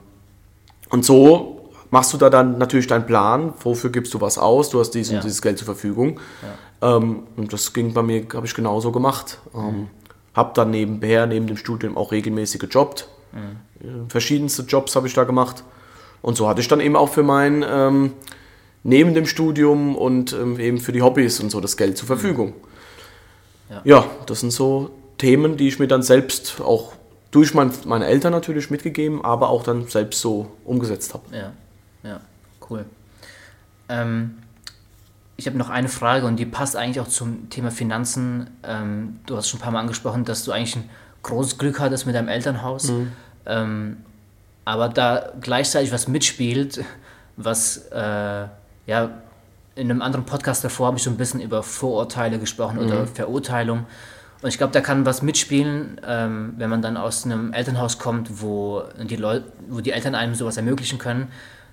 und 0.91 1.05
so 1.05 1.58
machst 1.91 2.13
du 2.13 2.19
da 2.19 2.31
dann 2.31 2.59
natürlich 2.59 2.87
deinen 2.87 3.07
Plan, 3.07 3.53
wofür 3.63 3.91
gibst 3.91 4.15
du 4.15 4.21
was 4.21 4.39
aus, 4.39 4.71
du 4.71 4.81
hast 4.81 4.91
dieses 4.91 5.13
ja. 5.13 5.19
und 5.19 5.25
dieses 5.25 5.43
Geld 5.43 5.59
zur 5.59 5.67
Verfügung. 5.67 6.21
Ja. 6.81 6.97
Ähm, 6.97 7.25
und 7.37 7.53
das 7.53 7.73
ging 7.73 7.95
bei 7.95 8.03
mir, 8.03 8.27
habe 8.35 8.47
ich 8.47 8.55
genauso 8.55 8.93
gemacht. 8.93 9.39
Ähm, 9.55 9.61
mhm. 9.61 9.87
Hab 10.35 10.55
dann 10.55 10.71
nebenher, 10.71 11.27
neben 11.27 11.47
dem 11.47 11.57
Studium 11.57 11.97
auch 11.97 12.13
regelmäßig 12.13 12.61
gejobbt. 12.61 13.09
Mhm. 13.33 14.09
Verschiedenste 14.09 14.63
Jobs 14.63 14.95
habe 14.97 15.07
ich 15.07 15.15
da 15.15 15.25
gemacht. 15.25 15.65
Und 16.23 16.37
so 16.37 16.49
hatte 16.49 16.61
ich 16.61 16.69
dann 16.69 16.81
eben 16.81 16.97
auch 16.97 17.09
für 17.09 17.23
mein, 17.23 17.65
ähm, 17.69 18.13
neben 18.83 19.15
dem 19.15 19.27
Studium 19.27 19.97
und 19.97 20.33
ähm, 20.33 20.59
eben 20.59 20.79
für 20.79 20.93
die 20.93 21.03
Hobbys 21.03 21.41
und 21.41 21.51
so 21.51 21.61
das 21.61 21.77
Geld 21.77 21.97
zur 21.97 22.07
mhm. 22.07 22.21
Verfügung. 22.21 22.53
Ja. 23.71 23.81
ja, 23.85 24.05
das 24.27 24.41
sind 24.41 24.51
so 24.51 24.91
Themen, 25.19 25.57
die 25.57 25.69
ich 25.69 25.79
mir 25.79 25.89
dann 25.89 26.03
selbst 26.03 26.61
auch 26.61 26.93
durch 27.31 27.55
mein, 27.55 27.71
meine 27.85 28.07
Eltern 28.07 28.33
natürlich 28.33 28.71
mitgegeben, 28.71 29.23
aber 29.25 29.51
auch 29.51 29.63
dann 29.63 29.89
selbst 29.89 30.21
so 30.21 30.49
umgesetzt 30.65 31.13
habe. 31.13 31.25
Ja. 31.33 31.53
Ja, 32.03 32.21
cool. 32.69 32.85
Ähm, 33.89 34.39
ich 35.37 35.47
habe 35.47 35.57
noch 35.57 35.71
eine 35.71 35.89
Frage 35.89 36.27
und 36.27 36.37
die 36.37 36.47
passt 36.47 36.77
eigentlich 36.77 37.01
auch 37.01 37.09
zum 37.09 37.49
Thema 37.49 37.71
Finanzen. 37.71 38.51
Ähm, 38.65 39.21
du 39.27 39.37
hast 39.37 39.49
schon 39.49 39.61
ein 39.61 39.63
paar 39.63 39.73
Mal 39.73 39.81
angesprochen, 39.81 40.25
dass 40.25 40.45
du 40.45 40.53
eigentlich 40.53 40.77
ein 40.77 40.91
großes 41.23 41.59
Glück 41.59 41.79
hattest 41.79 42.07
mit 42.07 42.15
deinem 42.15 42.29
Elternhaus. 42.29 42.91
Mhm. 42.91 43.13
Ähm, 43.47 43.97
aber 44.65 44.89
da 44.89 45.33
gleichzeitig 45.41 45.93
was 45.93 46.09
mitspielt, 46.09 46.85
was 47.37 47.87
äh, 47.93 48.47
ja 48.87 49.11
in 49.77 49.91
einem 49.91 50.03
anderen 50.03 50.27
Podcast 50.27 50.65
davor 50.65 50.89
habe 50.89 50.97
ich 50.97 51.05
so 51.05 51.11
ein 51.11 51.17
bisschen 51.17 51.41
über 51.41 51.63
Vorurteile 51.63 52.41
gesprochen 52.41 52.81
mhm. 52.81 52.87
oder 52.87 53.07
Verurteilung. 53.07 53.87
Und 54.43 54.49
ich 54.49 54.59
glaube, 54.59 54.73
da 54.73 54.81
kann 54.81 55.07
was 55.07 55.23
mitspielen, 55.23 56.01
ähm, 56.05 56.55
wenn 56.59 56.69
man 56.69 56.83
dann 56.83 56.97
aus 56.97 57.25
einem 57.25 57.53
Elternhaus 57.53 57.99
kommt, 57.99 58.43
wo 58.43 58.83
die, 59.01 59.17
Leute, 59.17 59.45
wo 59.69 59.81
die 59.81 59.93
Eltern 59.93 60.17
einem 60.17 60.35
sowas 60.35 60.57
ermöglichen 60.57 60.99
können 60.99 61.29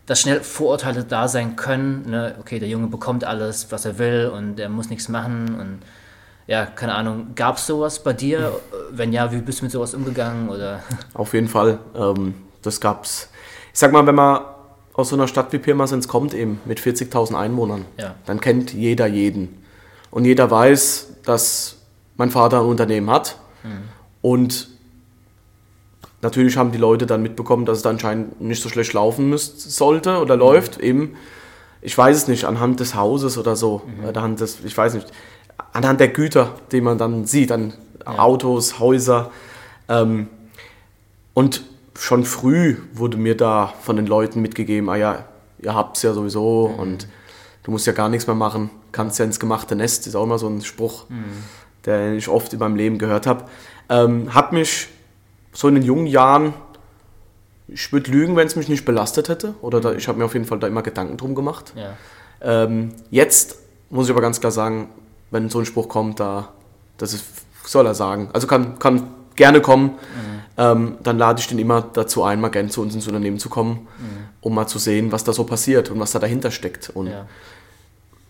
dass 0.05 0.21
schnell 0.21 0.41
Vorurteile 0.41 1.03
da 1.03 1.27
sein 1.27 1.55
können. 1.55 2.09
Ne? 2.09 2.35
Okay, 2.39 2.59
der 2.59 2.69
Junge 2.69 2.87
bekommt 2.87 3.23
alles, 3.23 3.71
was 3.71 3.85
er 3.85 3.97
will 3.97 4.31
und 4.33 4.59
er 4.59 4.69
muss 4.69 4.89
nichts 4.89 5.09
machen 5.09 5.55
und 5.59 5.79
ja, 6.47 6.67
keine 6.67 6.93
Ahnung. 6.93 7.29
Gab 7.33 7.57
es 7.57 7.65
sowas 7.65 8.03
bei 8.03 8.13
dir? 8.13 8.59
Wenn 8.91 9.11
ja, 9.11 9.31
wie 9.31 9.37
bist 9.37 9.61
du 9.61 9.65
mit 9.65 9.71
sowas 9.71 9.95
umgegangen? 9.95 10.49
Oder? 10.49 10.81
Auf 11.15 11.33
jeden 11.33 11.47
Fall. 11.47 11.79
Ähm, 11.95 12.35
das 12.61 12.79
gab's. 12.79 13.29
Ich 13.73 13.79
sag 13.79 13.91
mal, 13.91 14.05
wenn 14.05 14.15
man 14.15 14.41
aus 14.93 15.09
so 15.09 15.15
einer 15.15 15.27
Stadt 15.27 15.51
wie 15.53 15.57
Pirmasens 15.57 16.07
kommt, 16.07 16.33
eben 16.33 16.61
mit 16.65 16.79
40.000 16.79 17.35
Einwohnern, 17.35 17.85
ja. 17.97 18.15
dann 18.25 18.39
kennt 18.39 18.73
jeder 18.73 19.07
jeden. 19.07 19.65
Und 20.11 20.25
jeder 20.25 20.49
weiß, 20.49 21.15
dass 21.25 21.77
mein 22.15 22.29
Vater 22.29 22.61
ein 22.61 22.67
Unternehmen 22.67 23.09
hat. 23.09 23.37
Mhm. 23.63 23.89
Und 24.21 24.69
natürlich 26.25 26.57
haben 26.57 26.71
die 26.71 26.79
Leute 26.79 27.05
dann 27.05 27.21
mitbekommen, 27.21 27.65
dass 27.65 27.77
es 27.77 27.85
anscheinend 27.85 28.41
nicht 28.41 28.61
so 28.61 28.67
schlecht 28.67 28.93
laufen 28.93 29.29
müsste, 29.29 29.69
sollte 29.69 30.17
oder 30.17 30.35
läuft. 30.35 30.79
Mhm. 30.79 30.83
Eben, 30.83 31.15
ich 31.81 31.95
weiß 31.95 32.17
es 32.17 32.27
nicht, 32.27 32.45
anhand 32.45 32.79
des 32.79 32.95
Hauses 32.95 33.37
oder 33.37 33.55
so. 33.55 33.83
Mhm. 33.85 34.07
Anhand 34.07 34.39
des, 34.39 34.57
ich 34.65 34.75
weiß 34.75 34.95
nicht, 34.95 35.07
anhand 35.71 35.99
der 35.99 36.07
Güter, 36.07 36.55
die 36.71 36.81
man 36.81 36.97
dann 36.97 37.25
sieht, 37.25 37.51
an 37.51 37.73
ja. 38.03 38.17
Autos, 38.17 38.79
Häuser. 38.79 39.31
Ähm, 39.87 40.27
und 41.35 41.61
schon 41.97 42.25
früh 42.25 42.77
wurde 42.93 43.17
mir 43.17 43.37
da 43.37 43.73
von 43.81 43.95
den 43.95 44.07
Leuten 44.07 44.41
mitgegeben, 44.41 44.89
ah 44.89 44.95
ja, 44.95 45.25
ihr 45.59 45.75
habt 45.75 45.97
es 45.97 46.03
ja 46.03 46.13
sowieso 46.13 46.69
mhm. 46.69 46.79
und 46.79 47.07
du 47.63 47.71
musst 47.71 47.85
ja 47.85 47.93
gar 47.93 48.09
nichts 48.09 48.25
mehr 48.25 48.35
machen, 48.35 48.71
kannst 48.91 49.19
ja 49.19 49.25
ins 49.25 49.39
gemachte 49.39 49.75
Nest, 49.75 50.07
ist 50.07 50.15
auch 50.15 50.23
immer 50.23 50.39
so 50.39 50.47
ein 50.47 50.61
Spruch, 50.61 51.07
mhm. 51.09 51.23
den 51.85 52.15
ich 52.15 52.27
oft 52.27 52.51
in 52.51 52.59
meinem 52.59 52.75
Leben 52.75 52.97
gehört 52.97 53.27
habe. 53.27 53.45
Ähm, 53.89 54.33
hat 54.33 54.53
mich 54.53 54.87
so 55.55 55.67
in 55.67 55.75
den 55.75 55.83
jungen 55.83 56.05
Jahren, 56.05 56.53
ich 57.67 57.91
würde 57.91 58.11
lügen, 58.11 58.35
wenn 58.35 58.45
es 58.45 58.55
mich 58.55 58.69
nicht 58.69 58.85
belastet 58.85 59.29
hätte, 59.29 59.55
oder 59.61 59.79
da, 59.81 59.93
ich 59.93 60.07
habe 60.07 60.19
mir 60.19 60.25
auf 60.25 60.33
jeden 60.33 60.45
Fall 60.45 60.59
da 60.59 60.67
immer 60.67 60.83
Gedanken 60.83 61.17
drum 61.17 61.33
gemacht. 61.33 61.73
Ja. 61.75 61.93
Ähm, 62.41 62.91
jetzt 63.09 63.57
muss 63.89 64.05
ich 64.05 64.11
aber 64.11 64.21
ganz 64.21 64.39
klar 64.39 64.51
sagen, 64.51 64.89
wenn 65.31 65.49
so 65.49 65.59
ein 65.59 65.65
Spruch 65.65 65.87
kommt, 65.87 66.19
da, 66.19 66.49
das 66.97 67.13
ist, 67.13 67.25
soll 67.65 67.85
er 67.87 67.95
sagen. 67.95 68.29
Also 68.33 68.47
kann, 68.47 68.77
kann 68.77 69.07
gerne 69.35 69.61
kommen. 69.61 69.91
Mhm. 69.91 70.41
Ähm, 70.57 70.97
dann 71.03 71.17
lade 71.17 71.39
ich 71.39 71.47
den 71.47 71.59
immer 71.59 71.81
dazu 71.81 72.23
ein, 72.23 72.39
mal 72.39 72.49
gerne 72.49 72.69
zu 72.69 72.81
uns 72.81 72.93
ins 72.93 73.07
Unternehmen 73.07 73.39
zu 73.39 73.49
kommen, 73.49 73.87
mhm. 73.97 74.27
um 74.41 74.53
mal 74.53 74.67
zu 74.67 74.77
sehen, 74.77 75.11
was 75.11 75.23
da 75.23 75.33
so 75.33 75.43
passiert 75.43 75.89
und 75.89 75.99
was 75.99 76.11
da 76.11 76.19
dahinter 76.19 76.51
steckt. 76.51 76.89
Und 76.89 77.07
ja. 77.07 77.25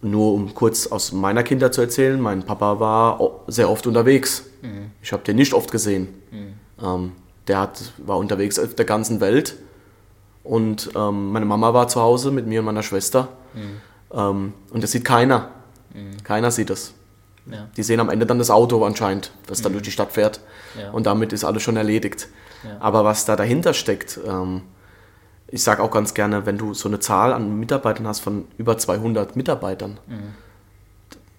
nur 0.01 0.33
um 0.33 0.53
kurz 0.53 0.87
aus 0.87 1.11
meiner 1.11 1.43
Kindheit 1.43 1.73
zu 1.73 1.81
erzählen, 1.81 2.19
mein 2.19 2.43
Papa 2.43 2.79
war 2.79 3.19
sehr 3.47 3.69
oft 3.69 3.85
unterwegs. 3.85 4.43
Mhm. 4.61 4.91
Ich 5.01 5.11
habe 5.11 5.23
den 5.23 5.35
nicht 5.35 5.53
oft 5.53 5.71
gesehen. 5.71 6.07
Ähm, 6.81 7.13
der 7.47 7.59
hat, 7.59 7.93
war 7.97 8.17
unterwegs 8.17 8.57
auf 8.59 8.75
der 8.75 8.85
ganzen 8.85 9.19
Welt. 9.21 9.57
Und 10.43 10.91
ähm, 10.95 11.31
meine 11.31 11.45
Mama 11.45 11.73
war 11.73 11.87
zu 11.87 12.01
Hause 12.01 12.31
mit 12.31 12.45
mir 12.47 12.59
und 12.59 12.65
meiner 12.65 12.83
Schwester. 12.83 13.29
Mhm. 13.53 13.81
Ähm, 14.13 14.53
und 14.71 14.83
das 14.83 14.91
sieht 14.91 15.05
keiner. 15.05 15.49
Mhm. 15.93 16.23
Keiner 16.23 16.51
sieht 16.51 16.69
es. 16.69 16.93
Ja. 17.49 17.67
Die 17.77 17.83
sehen 17.83 17.99
am 17.99 18.09
Ende 18.09 18.25
dann 18.25 18.39
das 18.39 18.49
Auto 18.49 18.83
anscheinend, 18.83 19.31
das 19.47 19.61
dann 19.61 19.71
mhm. 19.71 19.75
durch 19.75 19.83
die 19.83 19.91
Stadt 19.91 20.11
fährt. 20.11 20.39
Ja. 20.79 20.91
Und 20.91 21.05
damit 21.05 21.33
ist 21.33 21.43
alles 21.43 21.63
schon 21.63 21.77
erledigt. 21.77 22.27
Ja. 22.63 22.77
Aber 22.79 23.03
was 23.03 23.25
da 23.25 23.35
dahinter 23.35 23.73
steckt, 23.73 24.19
ähm, 24.25 24.61
ich 25.47 25.63
sage 25.63 25.83
auch 25.83 25.91
ganz 25.91 26.13
gerne, 26.13 26.45
wenn 26.45 26.57
du 26.57 26.73
so 26.73 26.89
eine 26.89 26.99
Zahl 26.99 27.31
an 27.31 27.59
Mitarbeitern 27.59 28.07
hast 28.07 28.19
von 28.19 28.45
über 28.57 28.77
200 28.77 29.35
Mitarbeitern, 29.35 29.99
mhm. 30.07 30.33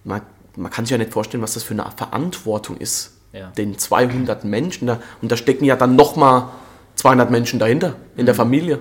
man, 0.05 0.21
man, 0.55 0.71
kann 0.71 0.85
sich 0.85 0.91
ja 0.91 0.97
nicht 0.97 1.11
vorstellen, 1.11 1.43
was 1.43 1.53
das 1.53 1.63
für 1.63 1.73
eine 1.73 1.85
Verantwortung 1.95 2.77
ist. 2.77 3.16
Den 3.57 3.77
200 3.77 4.43
Menschen, 4.45 4.87
da, 4.87 4.99
und 5.21 5.31
da 5.31 5.37
stecken 5.37 5.65
ja 5.65 5.75
dann 5.75 5.95
nochmal 5.95 6.49
200 6.95 7.29
Menschen 7.29 7.59
dahinter, 7.59 7.95
in 8.15 8.23
mhm. 8.23 8.25
der 8.25 8.35
Familie. 8.35 8.79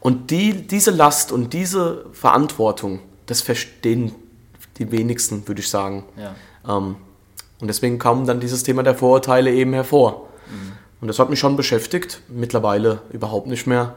Und 0.00 0.30
die, 0.30 0.66
diese 0.66 0.90
Last 0.90 1.32
und 1.32 1.52
diese 1.52 2.06
Verantwortung, 2.12 3.00
das 3.26 3.40
verstehen 3.40 4.14
die 4.78 4.92
wenigsten, 4.92 5.48
würde 5.48 5.60
ich 5.60 5.68
sagen. 5.68 6.04
Ja. 6.16 6.34
Ähm, 6.76 6.96
und 7.60 7.68
deswegen 7.68 7.98
kam 7.98 8.26
dann 8.26 8.40
dieses 8.40 8.62
Thema 8.62 8.82
der 8.82 8.94
Vorurteile 8.94 9.50
eben 9.50 9.72
hervor. 9.72 10.28
Mhm. 10.48 10.72
Und 11.00 11.08
das 11.08 11.18
hat 11.18 11.30
mich 11.30 11.38
schon 11.38 11.56
beschäftigt, 11.56 12.20
mittlerweile 12.28 13.00
überhaupt 13.10 13.46
nicht 13.46 13.66
mehr. 13.66 13.94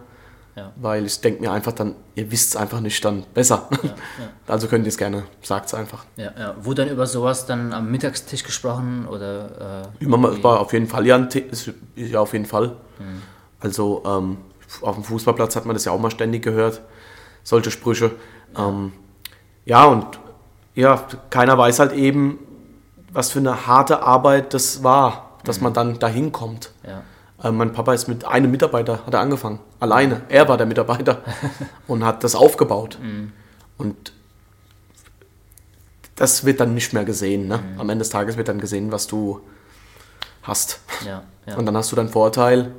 Ja. 0.56 0.74
Weil 0.76 1.06
ich 1.06 1.22
denke 1.22 1.42
mir 1.42 1.52
einfach 1.52 1.72
dann, 1.72 1.96
ihr 2.16 2.30
wisst 2.32 2.50
es 2.50 2.56
einfach 2.56 2.82
nicht 2.82 3.04
dann 3.06 3.24
besser. 3.34 3.70
Ja, 3.72 3.90
ja. 3.90 3.96
Also 4.48 4.68
könnt 4.68 4.86
ihr 4.86 4.90
es 4.90 4.98
gerne, 4.98 5.26
sagt 5.42 5.68
es 5.68 5.74
einfach. 5.74 6.06
Ja. 6.18 6.56
Wurde 6.62 6.84
dann 6.84 6.94
über 6.94 7.06
sowas 7.06 7.46
dann 7.46 7.72
am 7.72 7.92
Mittagstisch 7.92 8.44
gesprochen 8.44 9.08
oder? 9.08 9.84
Äh, 10.00 10.04
Immer, 10.04 10.44
war 10.44 10.60
auf 10.60 10.74
jeden 10.74 10.88
Fall 10.88 11.06
ja, 11.06 11.28
ja 11.96 12.20
auf 12.20 12.34
jeden 12.34 12.46
Fall. 12.46 12.70
Mhm. 12.98 13.22
Also 13.60 14.04
ähm, 14.06 14.38
auf 14.82 14.96
dem 14.96 15.04
Fußballplatz 15.04 15.56
hat 15.56 15.66
man 15.66 15.76
das 15.76 15.86
ja 15.86 15.92
auch 15.92 16.00
mal 16.00 16.12
ständig 16.12 16.44
gehört, 16.44 16.82
solche 17.44 17.72
Sprüche. 17.72 18.12
Ähm, 18.58 18.94
ja, 19.66 19.86
und 19.86 20.20
ja, 20.76 21.04
keiner 21.30 21.58
weiß 21.58 21.80
halt 21.80 21.94
eben, 21.94 22.40
was 23.12 23.32
für 23.32 23.40
eine 23.40 23.68
harte 23.68 24.02
Arbeit 24.04 24.54
das 24.54 24.84
war, 24.84 25.38
dass 25.44 25.58
mhm. 25.60 25.66
man 25.66 25.74
dann 25.74 26.00
dahin 26.00 26.32
kommt. 26.32 26.72
Ja. 26.86 27.04
Äh, 27.44 27.52
mein 27.52 27.74
Papa 27.74 27.94
ist 27.94 28.08
mit 28.08 28.26
einem 28.26 28.52
Mitarbeiter, 28.52 29.06
hat 29.06 29.14
er 29.14 29.22
angefangen, 29.22 29.60
alleine. 29.80 30.22
Er 30.30 30.48
war 30.48 30.58
der 30.58 30.66
Mitarbeiter 30.66 31.24
und 31.88 32.04
hat 32.04 32.24
das 32.24 32.36
aufgebaut. 32.36 32.98
Mhm. 33.02 33.32
Und 33.78 34.14
das 36.16 36.46
wird 36.46 36.60
dann 36.60 36.74
nicht 36.74 36.94
mehr 36.94 37.06
gesehen. 37.06 37.48
Ne? 37.48 37.58
Mhm. 37.58 37.80
Am 37.80 37.90
Ende 37.90 38.04
des 38.04 38.10
Tages 38.10 38.36
wird 38.36 38.50
dann 38.50 38.60
gesehen, 38.60 38.92
was 38.92 39.08
du 39.08 39.42
hast. 40.44 40.82
Ja, 41.06 41.24
ja. 41.46 41.56
Und 41.56 41.66
dann 41.66 41.78
hast 41.78 41.92
du 41.92 41.96
deinen 41.96 42.10
Vorteil. 42.10 42.72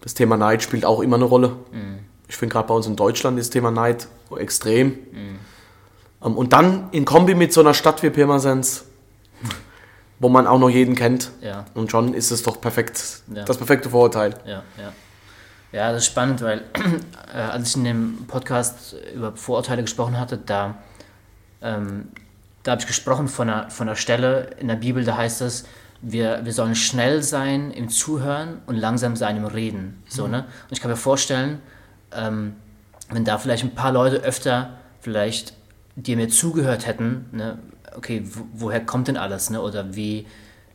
Das 0.00 0.14
Thema 0.14 0.36
Neid 0.36 0.62
spielt 0.62 0.84
auch 0.84 1.00
immer 1.00 1.16
eine 1.16 1.24
Rolle. 1.24 1.56
Mhm. 1.72 2.00
Ich 2.28 2.36
finde 2.36 2.52
gerade 2.52 2.68
bei 2.68 2.74
uns 2.74 2.86
in 2.86 2.96
Deutschland 2.96 3.38
ist 3.38 3.48
das 3.48 3.52
Thema 3.52 3.70
Neid 3.70 4.08
extrem. 4.36 4.88
Mhm. 4.88 5.38
Ähm, 6.22 6.36
und 6.36 6.52
dann 6.52 6.88
in 6.92 7.04
Kombi 7.06 7.34
mit 7.34 7.52
so 7.52 7.60
einer 7.60 7.74
Stadt 7.74 8.02
wie 8.02 8.10
Pirmasens, 8.10 8.84
wo 10.18 10.28
man 10.28 10.46
auch 10.46 10.58
noch 10.58 10.68
jeden 10.68 10.94
kennt. 10.94 11.30
Ja. 11.40 11.64
Und 11.74 11.90
schon 11.90 12.14
ist 12.14 12.30
es 12.30 12.42
doch 12.42 12.60
perfekt, 12.60 13.22
ja. 13.34 13.44
das 13.44 13.56
perfekte 13.56 13.90
Vorurteil. 13.90 14.34
Ja, 14.44 14.62
ja. 14.76 14.92
Ja, 15.70 15.92
das 15.92 16.02
ist 16.02 16.06
spannend, 16.06 16.40
weil 16.40 16.62
äh, 17.34 17.38
als 17.38 17.70
ich 17.70 17.76
in 17.76 17.84
dem 17.84 18.24
Podcast 18.26 18.96
über 19.14 19.36
Vorurteile 19.36 19.82
gesprochen 19.82 20.18
hatte, 20.18 20.38
da, 20.38 20.76
ähm, 21.60 22.08
da 22.62 22.72
habe 22.72 22.80
ich 22.80 22.86
gesprochen 22.86 23.28
von 23.28 23.50
einer, 23.50 23.70
von 23.70 23.86
einer 23.86 23.96
Stelle 23.96 24.50
in 24.58 24.68
der 24.68 24.76
Bibel, 24.76 25.04
da 25.04 25.18
heißt 25.18 25.42
es, 25.42 25.66
wir, 26.00 26.44
wir 26.44 26.52
sollen 26.52 26.74
schnell 26.74 27.22
sein 27.22 27.70
im 27.70 27.90
Zuhören 27.90 28.62
und 28.66 28.76
langsam 28.76 29.14
sein 29.14 29.36
im 29.36 29.44
Reden. 29.44 30.02
So, 30.08 30.24
mhm. 30.24 30.30
ne? 30.30 30.38
Und 30.38 30.72
ich 30.72 30.80
kann 30.80 30.90
mir 30.90 30.96
vorstellen, 30.96 31.60
ähm, 32.12 32.56
wenn 33.10 33.24
da 33.24 33.36
vielleicht 33.36 33.64
ein 33.64 33.74
paar 33.74 33.92
Leute 33.92 34.16
öfter 34.16 34.78
vielleicht 35.00 35.52
die 35.98 36.14
mir 36.14 36.28
zugehört 36.28 36.86
hätten, 36.86 37.26
ne, 37.32 37.58
okay, 37.98 38.22
woher 38.54 38.80
kommt 38.80 39.08
denn 39.08 39.16
alles, 39.16 39.50
ne? 39.50 39.60
Oder 39.60 39.94
wie, 39.94 40.26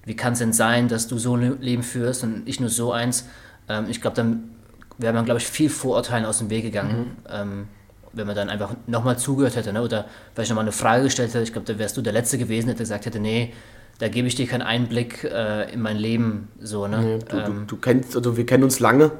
wie 0.05 0.15
kann 0.15 0.33
es 0.33 0.39
denn 0.39 0.53
sein, 0.53 0.87
dass 0.87 1.07
du 1.07 1.17
so 1.17 1.35
ein 1.35 1.59
Leben 1.61 1.81
führst 1.81 2.23
und 2.23 2.43
ich 2.45 2.59
nur 2.59 2.69
so 2.69 2.91
eins? 2.91 3.25
Ähm, 3.67 3.85
ich 3.89 4.01
glaube, 4.01 4.15
dann 4.15 4.51
wäre 4.97 5.13
man, 5.13 5.25
glaube 5.25 5.39
ich, 5.39 5.47
viel 5.47 5.69
Vorurteilen 5.69 6.25
aus 6.25 6.37
dem 6.37 6.49
Weg 6.49 6.63
gegangen, 6.63 6.97
mhm. 6.97 7.29
ähm, 7.29 7.67
wenn 8.11 8.27
man 8.27 8.35
dann 8.35 8.49
einfach 8.49 8.75
nochmal 8.85 9.17
zugehört 9.17 9.55
hätte, 9.55 9.73
ne? 9.73 9.81
Oder 9.81 10.05
vielleicht 10.35 10.51
nochmal 10.51 10.65
eine 10.65 10.71
Frage 10.71 11.05
gestellt 11.05 11.33
hätte. 11.33 11.43
Ich 11.43 11.53
glaube, 11.53 11.65
da 11.65 11.79
wärst 11.79 11.97
du 11.97 12.01
der 12.01 12.13
Letzte 12.13 12.37
gewesen, 12.37 12.67
der 12.67 12.75
gesagt 12.75 13.07
hätte, 13.07 13.19
nee, 13.19 13.53
da 13.99 14.07
gebe 14.09 14.27
ich 14.27 14.35
dir 14.35 14.45
keinen 14.45 14.61
Einblick 14.61 15.23
äh, 15.23 15.71
in 15.73 15.81
mein 15.81 15.97
Leben, 15.97 16.49
so, 16.59 16.87
ne? 16.87 17.01
Nee, 17.01 17.19
du, 17.27 17.37
ähm, 17.37 17.45
du, 17.67 17.75
du, 17.75 17.81
kennst, 17.81 18.15
also 18.15 18.37
wir 18.37 18.45
kennen 18.45 18.63
uns 18.63 18.79
lange. 18.79 19.11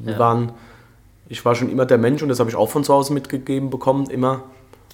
Wir 0.00 0.14
ja. 0.14 0.18
waren, 0.18 0.52
ich 1.28 1.44
war 1.44 1.54
schon 1.54 1.70
immer 1.70 1.86
der 1.86 1.98
Mensch 1.98 2.22
und 2.22 2.28
das 2.28 2.40
habe 2.40 2.48
ich 2.48 2.56
auch 2.56 2.70
von 2.70 2.82
zu 2.82 2.94
Hause 2.94 3.12
mitgegeben 3.12 3.70
bekommen, 3.70 4.08
immer 4.08 4.44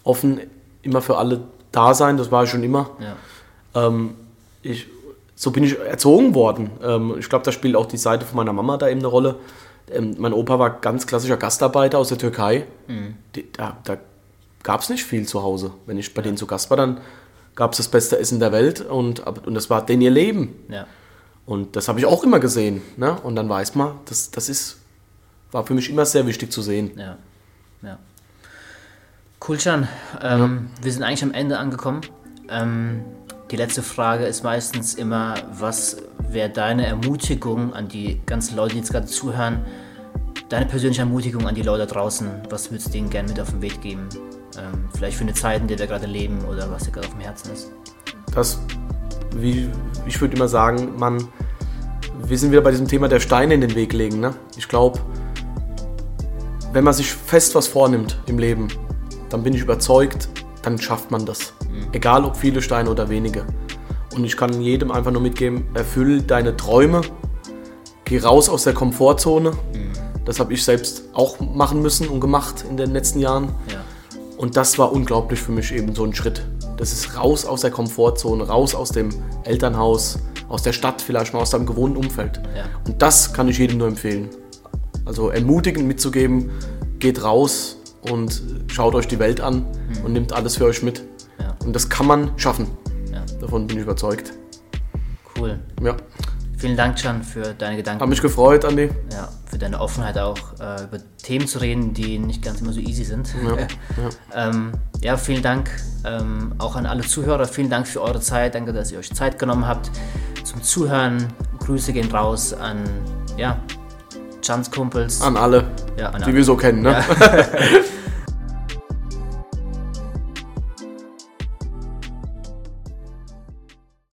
offen, 0.02 0.40
immer 0.82 1.00
für 1.00 1.18
alle 1.18 1.42
da 1.72 1.94
sein, 1.94 2.16
das 2.16 2.30
war 2.30 2.44
ich 2.44 2.50
schon 2.50 2.62
immer. 2.62 2.90
Ja. 3.00 3.86
Ähm, 3.86 4.14
ich, 4.62 4.86
so 5.34 5.50
bin 5.50 5.64
ich 5.64 5.78
erzogen 5.78 6.34
worden. 6.34 6.70
Ähm, 6.82 7.14
ich 7.18 7.28
glaube, 7.28 7.44
da 7.44 7.52
spielt 7.52 7.76
auch 7.76 7.86
die 7.86 7.96
Seite 7.96 8.26
von 8.26 8.36
meiner 8.36 8.52
Mama 8.52 8.76
da 8.76 8.88
eben 8.88 9.00
eine 9.00 9.08
Rolle. 9.08 9.36
Ähm, 9.90 10.16
mein 10.18 10.32
Opa 10.32 10.58
war 10.58 10.80
ganz 10.80 11.06
klassischer 11.06 11.36
Gastarbeiter 11.36 11.98
aus 11.98 12.08
der 12.08 12.18
Türkei. 12.18 12.66
Mhm. 12.86 13.16
Die, 13.34 13.50
da 13.52 13.76
da 13.84 13.98
gab 14.62 14.80
es 14.80 14.88
nicht 14.88 15.04
viel 15.04 15.26
zu 15.26 15.42
Hause. 15.42 15.72
Wenn 15.86 15.98
ich 15.98 16.12
bei 16.14 16.22
denen 16.22 16.36
zu 16.36 16.46
Gast 16.46 16.70
war, 16.70 16.76
dann 16.76 17.00
gab 17.54 17.72
es 17.72 17.78
das 17.78 17.88
beste 17.88 18.18
Essen 18.18 18.40
der 18.40 18.52
Welt 18.52 18.80
und, 18.80 19.20
und 19.26 19.54
das 19.54 19.70
war 19.70 19.84
denn 19.84 20.00
ihr 20.00 20.10
Leben. 20.10 20.54
Ja. 20.68 20.86
Und 21.46 21.76
das 21.76 21.88
habe 21.88 21.98
ich 21.98 22.06
auch 22.06 22.22
immer 22.22 22.40
gesehen. 22.40 22.82
Ne? 22.96 23.18
Und 23.22 23.34
dann 23.34 23.48
weiß 23.48 23.74
man, 23.74 23.92
das, 24.04 24.30
das 24.30 24.48
ist, 24.48 24.76
war 25.50 25.64
für 25.64 25.74
mich 25.74 25.88
immer 25.88 26.04
sehr 26.04 26.26
wichtig 26.26 26.52
zu 26.52 26.60
sehen. 26.60 26.92
Ja. 26.96 27.16
ja. 27.82 27.98
Kulchan, 29.48 29.88
ähm, 30.20 30.68
ja. 30.76 30.84
wir 30.84 30.92
sind 30.92 31.02
eigentlich 31.02 31.22
am 31.22 31.32
Ende 31.32 31.56
angekommen. 31.56 32.02
Ähm, 32.50 33.02
die 33.50 33.56
letzte 33.56 33.82
Frage 33.82 34.26
ist 34.26 34.44
meistens 34.44 34.92
immer, 34.92 35.36
was 35.58 35.96
wäre 36.18 36.50
deine 36.50 36.84
Ermutigung 36.84 37.72
an 37.72 37.88
die 37.88 38.20
ganzen 38.26 38.56
Leute, 38.56 38.74
die 38.74 38.80
jetzt 38.80 38.92
gerade 38.92 39.06
zuhören, 39.06 39.64
deine 40.50 40.66
persönliche 40.66 41.00
Ermutigung 41.00 41.48
an 41.48 41.54
die 41.54 41.62
Leute 41.62 41.86
da 41.86 41.94
draußen, 41.94 42.28
was 42.50 42.70
würdest 42.70 42.88
du 42.88 42.92
denen 42.92 43.08
gerne 43.08 43.30
mit 43.30 43.40
auf 43.40 43.48
den 43.48 43.62
Weg 43.62 43.80
geben? 43.80 44.10
Ähm, 44.58 44.86
vielleicht 44.94 45.16
für 45.16 45.24
eine 45.24 45.32
Zeit, 45.32 45.62
in 45.62 45.66
der 45.66 45.78
wir 45.78 45.86
gerade 45.86 46.06
leben 46.06 46.44
oder 46.44 46.70
was 46.70 46.84
dir 46.84 46.90
gerade 46.90 47.06
auf 47.06 47.14
dem 47.14 47.22
Herzen 47.22 47.50
ist? 47.50 47.72
Das, 48.34 48.60
wie 49.34 49.70
ich 50.06 50.20
würde 50.20 50.36
immer 50.36 50.48
sagen, 50.48 50.98
man, 50.98 51.26
wir 52.22 52.36
sind 52.36 52.50
wieder 52.50 52.60
bei 52.60 52.72
diesem 52.72 52.86
Thema 52.86 53.08
der 53.08 53.20
Steine 53.20 53.54
in 53.54 53.62
den 53.62 53.74
Weg 53.74 53.94
legen. 53.94 54.20
Ne? 54.20 54.34
Ich 54.58 54.68
glaube, 54.68 55.00
wenn 56.74 56.84
man 56.84 56.92
sich 56.92 57.10
fest 57.10 57.54
was 57.54 57.66
vornimmt 57.66 58.18
im 58.26 58.38
Leben, 58.38 58.68
dann 59.30 59.42
bin 59.42 59.54
ich 59.54 59.62
überzeugt, 59.62 60.28
dann 60.62 60.78
schafft 60.78 61.10
man 61.10 61.24
das. 61.26 61.52
Mhm. 61.70 61.88
Egal 61.92 62.24
ob 62.24 62.36
viele 62.36 62.62
Steine 62.62 62.90
oder 62.90 63.08
wenige. 63.08 63.44
Und 64.14 64.24
ich 64.24 64.36
kann 64.36 64.60
jedem 64.60 64.90
einfach 64.90 65.10
nur 65.10 65.22
mitgeben, 65.22 65.66
erfüll 65.74 66.22
deine 66.22 66.56
Träume, 66.56 67.02
geh 68.04 68.18
raus 68.18 68.48
aus 68.48 68.64
der 68.64 68.74
Komfortzone. 68.74 69.50
Mhm. 69.50 69.92
Das 70.24 70.40
habe 70.40 70.52
ich 70.52 70.64
selbst 70.64 71.04
auch 71.14 71.40
machen 71.40 71.80
müssen 71.80 72.08
und 72.08 72.20
gemacht 72.20 72.64
in 72.68 72.76
den 72.76 72.90
letzten 72.90 73.20
Jahren. 73.20 73.48
Ja. 73.70 73.80
Und 74.36 74.56
das 74.56 74.78
war 74.78 74.92
unglaublich 74.92 75.40
für 75.40 75.52
mich 75.52 75.72
eben 75.72 75.94
so 75.94 76.04
ein 76.04 76.14
Schritt. 76.14 76.46
Das 76.76 76.92
ist 76.92 77.16
raus 77.16 77.44
aus 77.44 77.62
der 77.62 77.70
Komfortzone, 77.70 78.46
raus 78.46 78.74
aus 78.74 78.90
dem 78.90 79.08
Elternhaus, 79.44 80.18
aus 80.48 80.62
der 80.62 80.72
Stadt 80.72 81.02
vielleicht 81.02 81.32
mal, 81.32 81.40
aus 81.40 81.50
deinem 81.50 81.66
gewohnten 81.66 81.96
Umfeld. 81.96 82.40
Ja. 82.56 82.64
Und 82.86 83.02
das 83.02 83.32
kann 83.32 83.48
ich 83.48 83.58
jedem 83.58 83.78
nur 83.78 83.88
empfehlen. 83.88 84.28
Also 85.04 85.30
ermutigend 85.30 85.86
mitzugeben, 85.86 86.50
geht 86.98 87.22
raus 87.22 87.77
und 88.02 88.42
schaut 88.68 88.94
euch 88.94 89.08
die 89.08 89.18
Welt 89.18 89.40
an 89.40 89.66
mhm. 89.66 90.04
und 90.04 90.12
nimmt 90.12 90.32
alles 90.32 90.56
für 90.56 90.64
euch 90.64 90.82
mit. 90.82 91.02
Ja. 91.38 91.56
Und 91.64 91.74
das 91.74 91.88
kann 91.88 92.06
man 92.06 92.30
schaffen. 92.36 92.68
Ja. 93.12 93.24
Davon 93.40 93.66
bin 93.66 93.78
ich 93.78 93.82
überzeugt. 93.82 94.32
Cool. 95.36 95.58
Ja. 95.82 95.96
Vielen 96.58 96.76
Dank, 96.76 97.00
Can, 97.00 97.22
für 97.22 97.54
deine 97.54 97.76
Gedanken. 97.76 98.00
Hab 98.00 98.08
mich 98.08 98.20
gefreut, 98.20 98.64
Andi. 98.64 98.90
Ja, 99.12 99.28
für 99.46 99.58
deine 99.58 99.80
Offenheit 99.80 100.18
auch, 100.18 100.38
äh, 100.58 100.82
über 100.82 100.98
Themen 101.22 101.46
zu 101.46 101.60
reden, 101.60 101.94
die 101.94 102.18
nicht 102.18 102.42
ganz 102.42 102.60
immer 102.60 102.72
so 102.72 102.80
easy 102.80 103.04
sind. 103.04 103.32
Ja, 103.44 103.56
ja. 103.56 103.68
ähm, 104.48 104.72
ja 105.00 105.16
vielen 105.16 105.42
Dank 105.42 105.70
ähm, 106.04 106.54
auch 106.58 106.74
an 106.74 106.84
alle 106.84 107.02
Zuhörer. 107.02 107.46
Vielen 107.46 107.70
Dank 107.70 107.86
für 107.86 108.02
eure 108.02 108.20
Zeit. 108.20 108.56
Danke, 108.56 108.72
dass 108.72 108.90
ihr 108.90 108.98
euch 108.98 109.14
Zeit 109.14 109.38
genommen 109.38 109.68
habt 109.68 109.88
zum 110.42 110.60
Zuhören. 110.60 111.28
Grüße 111.60 111.92
gehen 111.92 112.10
raus 112.10 112.52
an 112.52 112.82
ja, 113.36 113.60
Chans 114.42 114.68
Kumpels. 114.68 115.22
An 115.22 115.36
alle, 115.36 115.64
ja, 115.98 116.10
die 116.10 116.34
wir 116.34 116.44
so 116.44 116.56
kennen. 116.56 116.82
Ne? 116.82 117.04